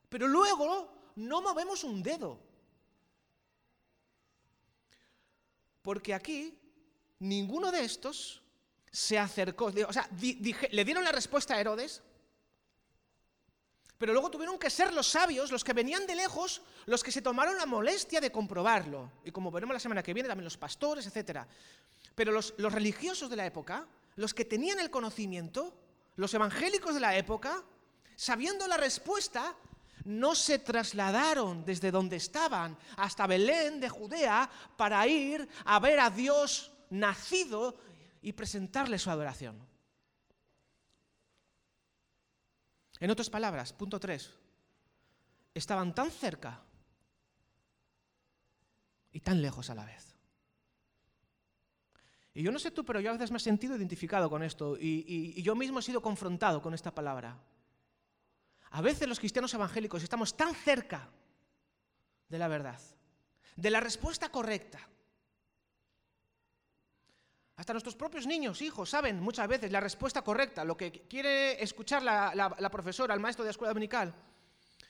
pero 0.08 0.28
luego 0.28 1.12
no 1.16 1.42
movemos 1.42 1.84
un 1.84 2.02
dedo? 2.02 2.40
Porque 5.82 6.14
aquí 6.14 6.58
ninguno 7.20 7.70
de 7.70 7.84
estos 7.84 8.42
se 8.92 9.20
acercó, 9.20 9.66
o 9.66 9.94
sea, 9.94 10.10
le 10.72 10.86
dieron 10.86 11.04
la 11.04 11.12
respuesta 11.12 11.56
a 11.56 11.60
Herodes, 11.60 12.02
pero 14.00 14.14
luego 14.14 14.32
tuvieron 14.32 14.58
que 14.58 14.70
ser 14.70 14.94
los 14.94 15.08
sabios, 15.08 15.52
los 15.52 15.66
que 15.66 15.74
venían 15.74 16.08
de 16.08 16.16
lejos, 16.16 16.62
los 16.86 17.04
que 17.04 17.12
se 17.12 17.22
tomaron 17.22 17.58
la 17.58 17.66
molestia 17.66 18.22
de 18.22 18.32
comprobarlo. 18.32 19.12
Y 19.26 19.32
como 19.32 19.52
veremos 19.52 19.74
la 19.74 19.80
semana 19.80 20.02
que 20.02 20.14
viene, 20.14 20.30
también 20.30 20.46
los 20.46 20.58
pastores, 20.58 21.06
etc. 21.06 21.42
Pero 22.16 22.32
los, 22.32 22.54
los 22.58 22.72
religiosos 22.72 23.30
de 23.30 23.36
la 23.36 23.46
época, 23.46 23.86
los 24.16 24.34
que 24.34 24.46
tenían 24.46 24.80
el 24.80 24.90
conocimiento, 24.90 25.76
los 26.16 26.34
evangélicos 26.34 26.94
de 26.94 27.02
la 27.02 27.18
época, 27.18 27.62
sabiendo 28.16 28.70
la 28.70 28.78
respuesta, 28.78 29.54
no 30.06 30.34
se 30.34 30.60
trasladaron 30.60 31.66
desde 31.66 31.92
donde 31.92 32.16
estaban 32.16 32.78
hasta 32.96 33.28
Belén 33.28 33.82
de 33.82 33.90
Judea 33.90 34.50
para 34.78 35.06
ir 35.08 35.46
a 35.66 35.78
ver 35.80 36.00
a 36.00 36.10
Dios 36.10 36.72
nacido 36.90 37.76
y 38.22 38.32
presentarle 38.32 38.98
su 38.98 39.10
adoración. 39.10 39.69
En 43.00 43.10
otras 43.12 43.30
palabras, 43.30 43.74
punto 43.74 44.00
3, 44.00 44.34
estaban 45.54 45.96
tan 45.96 46.12
cerca 46.12 46.62
y 49.12 49.20
tan 49.22 49.42
lejos 49.42 49.70
a 49.70 49.76
la 49.76 49.86
vez. 49.86 50.16
Y 52.34 52.44
yo 52.44 52.52
no 52.52 52.60
sé 52.60 52.72
tú, 52.72 52.86
pero 52.86 53.00
yo 53.00 53.10
a 53.10 53.14
veces 53.14 53.32
me 53.32 53.38
he 53.38 53.42
sentido 53.42 53.76
identificado 53.76 54.30
con 54.30 54.44
esto 54.44 54.78
y, 54.78 55.34
y 55.36 55.42
yo 55.42 55.56
mismo 55.56 55.80
he 55.80 55.84
sido 55.84 56.02
confrontado 56.02 56.62
con 56.62 56.74
esta 56.74 56.94
palabra. 56.94 57.38
A 58.72 58.82
veces 58.82 59.08
los 59.08 59.20
cristianos 59.20 59.54
evangélicos 59.54 60.04
estamos 60.04 60.38
tan 60.38 60.54
cerca 60.54 61.10
de 62.28 62.38
la 62.38 62.48
verdad, 62.48 62.80
de 63.56 63.72
la 63.72 63.80
respuesta 63.80 64.30
correcta, 64.30 64.80
hasta 67.60 67.74
nuestros 67.74 67.96
propios 67.96 68.26
niños, 68.26 68.62
hijos, 68.62 68.90
saben 68.90 69.20
muchas 69.20 69.46
veces 69.46 69.70
la 69.70 69.82
respuesta 69.82 70.22
correcta, 70.22 70.64
lo 70.64 70.78
que 70.78 71.06
quiere 71.10 71.62
escuchar 71.62 72.02
la, 72.02 72.70
profesora, 72.72 73.14
el 73.14 73.20
maestro 73.20 73.44
de 73.44 73.50
la 73.50 73.52
escuela 73.52 73.74
dominical, 73.74 74.16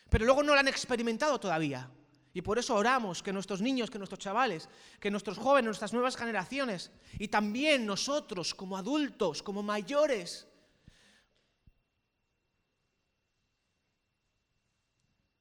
pero 0.07 0.23
luego 0.23 0.43
no 0.43 0.53
la 0.53 0.59
han 0.59 0.67
experimentado 0.67 1.39
todavía. 1.39 1.89
Y 2.31 2.43
por 2.43 2.59
eso 2.59 2.75
oramos 2.75 3.23
que 3.23 3.33
nuestros 3.33 3.59
niños, 3.59 3.89
que 3.89 3.97
nuestros 3.97 4.19
chavales, 4.19 4.69
que 4.99 5.09
nuestros 5.09 5.39
jóvenes, 5.39 5.65
nuestras 5.65 5.93
nuevas 5.93 6.15
generaciones, 6.15 6.91
y 7.17 7.29
también 7.29 7.87
nosotros 7.87 8.53
como 8.53 8.77
adultos, 8.77 9.41
como 9.41 9.63
mayores, 9.63 10.47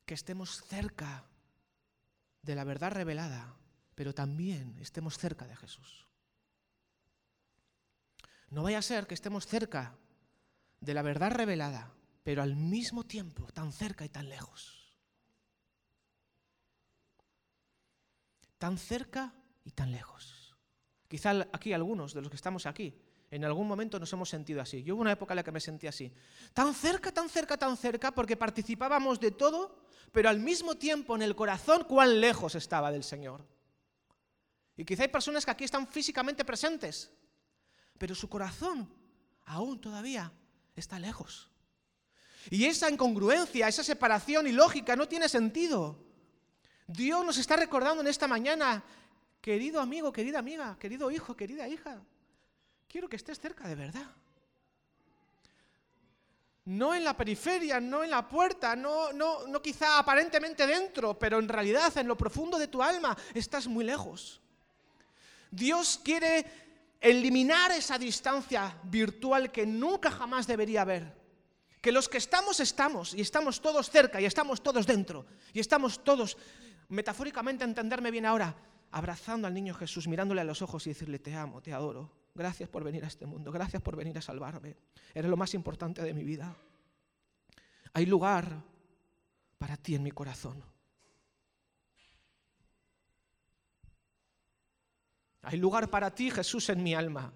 que 0.06 0.14
estemos 0.14 0.62
cerca 0.62 1.26
de 2.40 2.54
la 2.54 2.64
verdad 2.64 2.92
revelada, 2.92 3.54
pero 3.94 4.14
también 4.14 4.78
estemos 4.78 5.18
cerca 5.18 5.46
de 5.46 5.56
Jesús. 5.56 6.07
No 8.50 8.62
vaya 8.62 8.78
a 8.78 8.82
ser 8.82 9.06
que 9.06 9.14
estemos 9.14 9.46
cerca 9.46 9.96
de 10.80 10.94
la 10.94 11.02
verdad 11.02 11.30
revelada, 11.32 11.92
pero 12.22 12.42
al 12.42 12.56
mismo 12.56 13.04
tiempo 13.04 13.46
tan 13.52 13.72
cerca 13.72 14.04
y 14.04 14.08
tan 14.08 14.28
lejos. 14.28 14.96
Tan 18.58 18.78
cerca 18.78 19.34
y 19.64 19.70
tan 19.72 19.92
lejos. 19.92 20.56
Quizá 21.08 21.48
aquí 21.52 21.72
algunos 21.72 22.14
de 22.14 22.20
los 22.20 22.30
que 22.30 22.36
estamos 22.36 22.66
aquí, 22.66 23.00
en 23.30 23.44
algún 23.44 23.68
momento 23.68 23.98
nos 23.98 24.12
hemos 24.12 24.28
sentido 24.28 24.60
así. 24.60 24.82
Yo 24.82 24.94
hubo 24.94 25.02
una 25.02 25.12
época 25.12 25.34
en 25.34 25.36
la 25.36 25.44
que 25.44 25.52
me 25.52 25.60
sentí 25.60 25.86
así. 25.86 26.12
Tan 26.54 26.74
cerca, 26.74 27.12
tan 27.12 27.28
cerca, 27.28 27.58
tan 27.58 27.76
cerca, 27.76 28.12
porque 28.12 28.36
participábamos 28.36 29.20
de 29.20 29.30
todo, 29.32 29.78
pero 30.12 30.30
al 30.30 30.40
mismo 30.40 30.76
tiempo 30.76 31.14
en 31.14 31.22
el 31.22 31.36
corazón 31.36 31.84
cuán 31.84 32.20
lejos 32.20 32.54
estaba 32.54 32.90
del 32.90 33.04
Señor. 33.04 33.46
Y 34.76 34.84
quizá 34.84 35.02
hay 35.02 35.08
personas 35.08 35.44
que 35.44 35.50
aquí 35.50 35.64
están 35.64 35.86
físicamente 35.86 36.44
presentes, 36.44 37.10
pero 37.98 38.14
su 38.14 38.28
corazón 38.28 38.88
aún 39.44 39.80
todavía 39.80 40.32
está 40.76 40.98
lejos. 40.98 41.50
Y 42.50 42.64
esa 42.64 42.88
incongruencia, 42.88 43.68
esa 43.68 43.82
separación 43.82 44.46
ilógica 44.46 44.96
no 44.96 45.08
tiene 45.08 45.28
sentido. 45.28 45.98
Dios 46.86 47.24
nos 47.24 47.36
está 47.36 47.56
recordando 47.56 48.00
en 48.00 48.06
esta 48.06 48.26
mañana, 48.26 48.82
querido 49.40 49.80
amigo, 49.80 50.12
querida 50.12 50.38
amiga, 50.38 50.78
querido 50.78 51.10
hijo, 51.10 51.36
querida 51.36 51.68
hija, 51.68 52.00
quiero 52.88 53.08
que 53.08 53.16
estés 53.16 53.38
cerca 53.38 53.68
de 53.68 53.74
verdad. 53.74 54.06
No 56.64 56.94
en 56.94 57.02
la 57.02 57.16
periferia, 57.16 57.80
no 57.80 58.04
en 58.04 58.10
la 58.10 58.28
puerta, 58.28 58.76
no, 58.76 59.12
no, 59.12 59.46
no 59.46 59.62
quizá 59.62 59.98
aparentemente 59.98 60.66
dentro, 60.66 61.18
pero 61.18 61.38
en 61.38 61.48
realidad 61.48 61.96
en 61.96 62.06
lo 62.06 62.16
profundo 62.16 62.58
de 62.58 62.68
tu 62.68 62.82
alma 62.82 63.16
estás 63.34 63.66
muy 63.66 63.84
lejos. 63.84 64.40
Dios 65.50 65.98
quiere 66.02 66.67
eliminar 67.00 67.70
esa 67.72 67.98
distancia 67.98 68.78
virtual 68.84 69.50
que 69.52 69.66
nunca 69.66 70.10
jamás 70.10 70.46
debería 70.46 70.82
haber. 70.82 71.16
Que 71.80 71.92
los 71.92 72.08
que 72.08 72.18
estamos, 72.18 72.60
estamos, 72.60 73.14
y 73.14 73.20
estamos 73.20 73.60
todos 73.60 73.88
cerca, 73.90 74.20
y 74.20 74.24
estamos 74.24 74.62
todos 74.62 74.86
dentro, 74.86 75.26
y 75.52 75.60
estamos 75.60 76.02
todos, 76.02 76.36
metafóricamente, 76.88 77.64
entenderme 77.64 78.10
bien 78.10 78.26
ahora, 78.26 78.56
abrazando 78.90 79.46
al 79.46 79.54
niño 79.54 79.74
Jesús, 79.74 80.08
mirándole 80.08 80.40
a 80.40 80.44
los 80.44 80.60
ojos 80.60 80.86
y 80.86 80.90
decirle, 80.90 81.20
te 81.20 81.34
amo, 81.34 81.62
te 81.62 81.72
adoro, 81.72 82.10
gracias 82.34 82.68
por 82.68 82.82
venir 82.82 83.04
a 83.04 83.08
este 83.08 83.26
mundo, 83.26 83.52
gracias 83.52 83.80
por 83.80 83.94
venir 83.94 84.18
a 84.18 84.22
salvarme, 84.22 84.76
eres 85.14 85.30
lo 85.30 85.36
más 85.36 85.54
importante 85.54 86.02
de 86.02 86.14
mi 86.14 86.24
vida. 86.24 86.56
Hay 87.92 88.06
lugar 88.06 88.64
para 89.58 89.76
ti 89.76 89.94
en 89.94 90.02
mi 90.02 90.10
corazón. 90.10 90.62
Hay 95.48 95.56
lugar 95.56 95.88
para 95.88 96.14
ti, 96.14 96.30
Jesús, 96.30 96.68
en 96.68 96.82
mi 96.82 96.94
alma. 96.94 97.32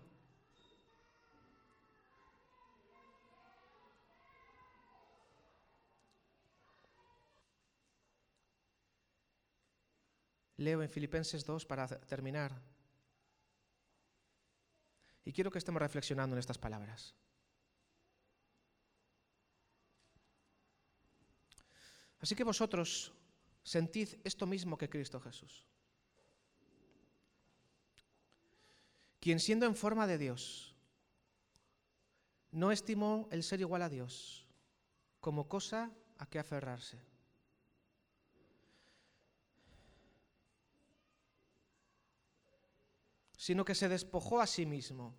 Leo 10.58 10.82
en 10.82 10.90
Filipenses 10.90 11.42
2 11.46 11.64
para 11.64 11.88
terminar. 11.88 12.52
Y 15.24 15.32
quiero 15.32 15.50
que 15.50 15.56
estemos 15.56 15.80
reflexionando 15.80 16.36
en 16.36 16.40
estas 16.40 16.58
palabras. 16.58 17.14
Así 22.20 22.34
que 22.34 22.44
vosotros 22.44 23.14
sentid 23.62 24.20
esto 24.22 24.44
mismo 24.46 24.76
que 24.76 24.90
Cristo 24.90 25.18
Jesús. 25.18 25.71
quien 29.22 29.38
siendo 29.38 29.66
en 29.66 29.76
forma 29.76 30.08
de 30.08 30.18
Dios, 30.18 30.74
no 32.50 32.72
estimó 32.72 33.28
el 33.30 33.44
ser 33.44 33.60
igual 33.60 33.82
a 33.82 33.88
Dios 33.88 34.48
como 35.20 35.48
cosa 35.48 35.92
a 36.18 36.26
que 36.26 36.40
aferrarse. 36.40 37.00
sino 43.36 43.64
que 43.64 43.74
se 43.74 43.88
despojó 43.88 44.40
a 44.40 44.46
sí 44.46 44.66
mismo 44.66 45.16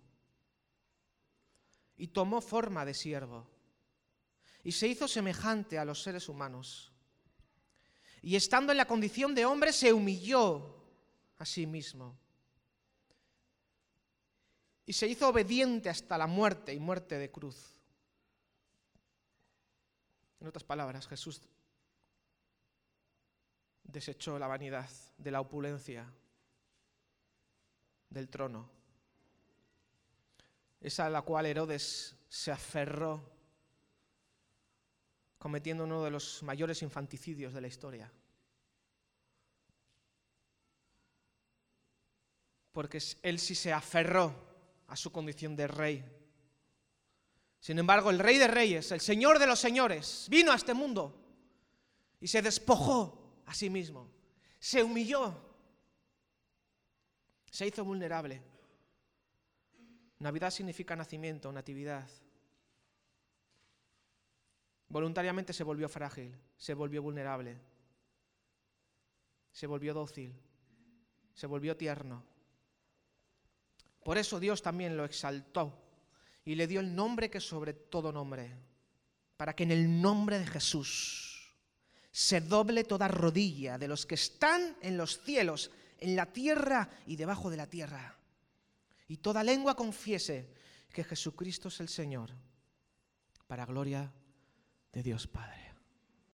y 1.98 2.08
tomó 2.08 2.40
forma 2.40 2.86
de 2.86 2.94
siervo 2.94 3.46
y 4.62 4.72
se 4.72 4.88
hizo 4.88 5.06
semejante 5.06 5.78
a 5.78 5.84
los 5.84 6.02
seres 6.02 6.30
humanos. 6.30 6.90
Y 8.22 8.36
estando 8.36 8.72
en 8.72 8.78
la 8.78 8.86
condición 8.86 9.34
de 9.34 9.44
hombre, 9.44 9.74
se 9.74 9.92
humilló 9.92 10.74
a 11.36 11.44
sí 11.44 11.66
mismo 11.66 12.23
y 14.86 14.92
se 14.92 15.06
hizo 15.06 15.28
obediente 15.28 15.88
hasta 15.88 16.18
la 16.18 16.26
muerte 16.26 16.74
y 16.74 16.78
muerte 16.78 17.18
de 17.18 17.30
cruz. 17.30 17.74
En 20.40 20.46
otras 20.46 20.64
palabras, 20.64 21.06
Jesús 21.08 21.40
desechó 23.82 24.38
la 24.38 24.46
vanidad 24.46 24.88
de 25.16 25.30
la 25.30 25.40
opulencia 25.40 26.12
del 28.10 28.28
trono, 28.28 28.68
esa 30.80 31.06
a 31.06 31.10
la 31.10 31.22
cual 31.22 31.46
Herodes 31.46 32.14
se 32.28 32.52
aferró 32.52 33.32
cometiendo 35.38 35.84
uno 35.84 36.02
de 36.02 36.10
los 36.10 36.42
mayores 36.42 36.82
infanticidios 36.82 37.52
de 37.54 37.60
la 37.60 37.68
historia. 37.68 38.10
Porque 42.72 42.98
él 43.22 43.38
sí 43.38 43.54
se 43.54 43.72
aferró 43.72 44.53
a 44.94 44.96
su 44.96 45.10
condición 45.10 45.56
de 45.56 45.66
rey. 45.66 46.04
Sin 47.58 47.80
embargo, 47.80 48.10
el 48.10 48.20
rey 48.20 48.38
de 48.38 48.46
reyes, 48.46 48.92
el 48.92 49.00
señor 49.00 49.40
de 49.40 49.46
los 49.48 49.58
señores, 49.58 50.28
vino 50.30 50.52
a 50.52 50.54
este 50.54 50.72
mundo 50.72 51.20
y 52.20 52.28
se 52.28 52.40
despojó 52.40 53.42
a 53.44 53.52
sí 53.52 53.68
mismo, 53.68 54.08
se 54.60 54.84
humilló, 54.84 55.34
se 57.50 57.66
hizo 57.66 57.84
vulnerable. 57.84 58.40
Navidad 60.20 60.52
significa 60.52 60.94
nacimiento, 60.94 61.50
natividad. 61.50 62.08
Voluntariamente 64.86 65.52
se 65.52 65.64
volvió 65.64 65.88
frágil, 65.88 66.38
se 66.56 66.72
volvió 66.72 67.02
vulnerable, 67.02 67.58
se 69.50 69.66
volvió 69.66 69.92
dócil, 69.92 70.32
se 71.34 71.48
volvió 71.48 71.76
tierno. 71.76 72.33
Por 74.04 74.18
eso 74.18 74.38
Dios 74.38 74.62
también 74.62 74.96
lo 74.96 75.04
exaltó 75.04 75.80
y 76.44 76.54
le 76.54 76.66
dio 76.66 76.80
el 76.80 76.94
nombre 76.94 77.30
que 77.30 77.40
sobre 77.40 77.72
todo 77.72 78.12
nombre, 78.12 78.54
para 79.36 79.56
que 79.56 79.64
en 79.64 79.70
el 79.70 80.00
nombre 80.00 80.38
de 80.38 80.46
Jesús 80.46 81.50
se 82.12 82.42
doble 82.42 82.84
toda 82.84 83.08
rodilla 83.08 83.78
de 83.78 83.88
los 83.88 84.06
que 84.06 84.14
están 84.14 84.76
en 84.82 84.98
los 84.98 85.20
cielos, 85.22 85.70
en 85.98 86.14
la 86.14 86.26
tierra 86.26 86.88
y 87.06 87.16
debajo 87.16 87.50
de 87.50 87.56
la 87.56 87.66
tierra, 87.66 88.16
y 89.08 89.16
toda 89.16 89.42
lengua 89.42 89.74
confiese 89.74 90.54
que 90.92 91.02
Jesucristo 91.02 91.68
es 91.68 91.80
el 91.80 91.88
Señor, 91.88 92.30
para 93.46 93.66
gloria 93.66 94.12
de 94.92 95.02
Dios 95.02 95.26
Padre. 95.26 95.63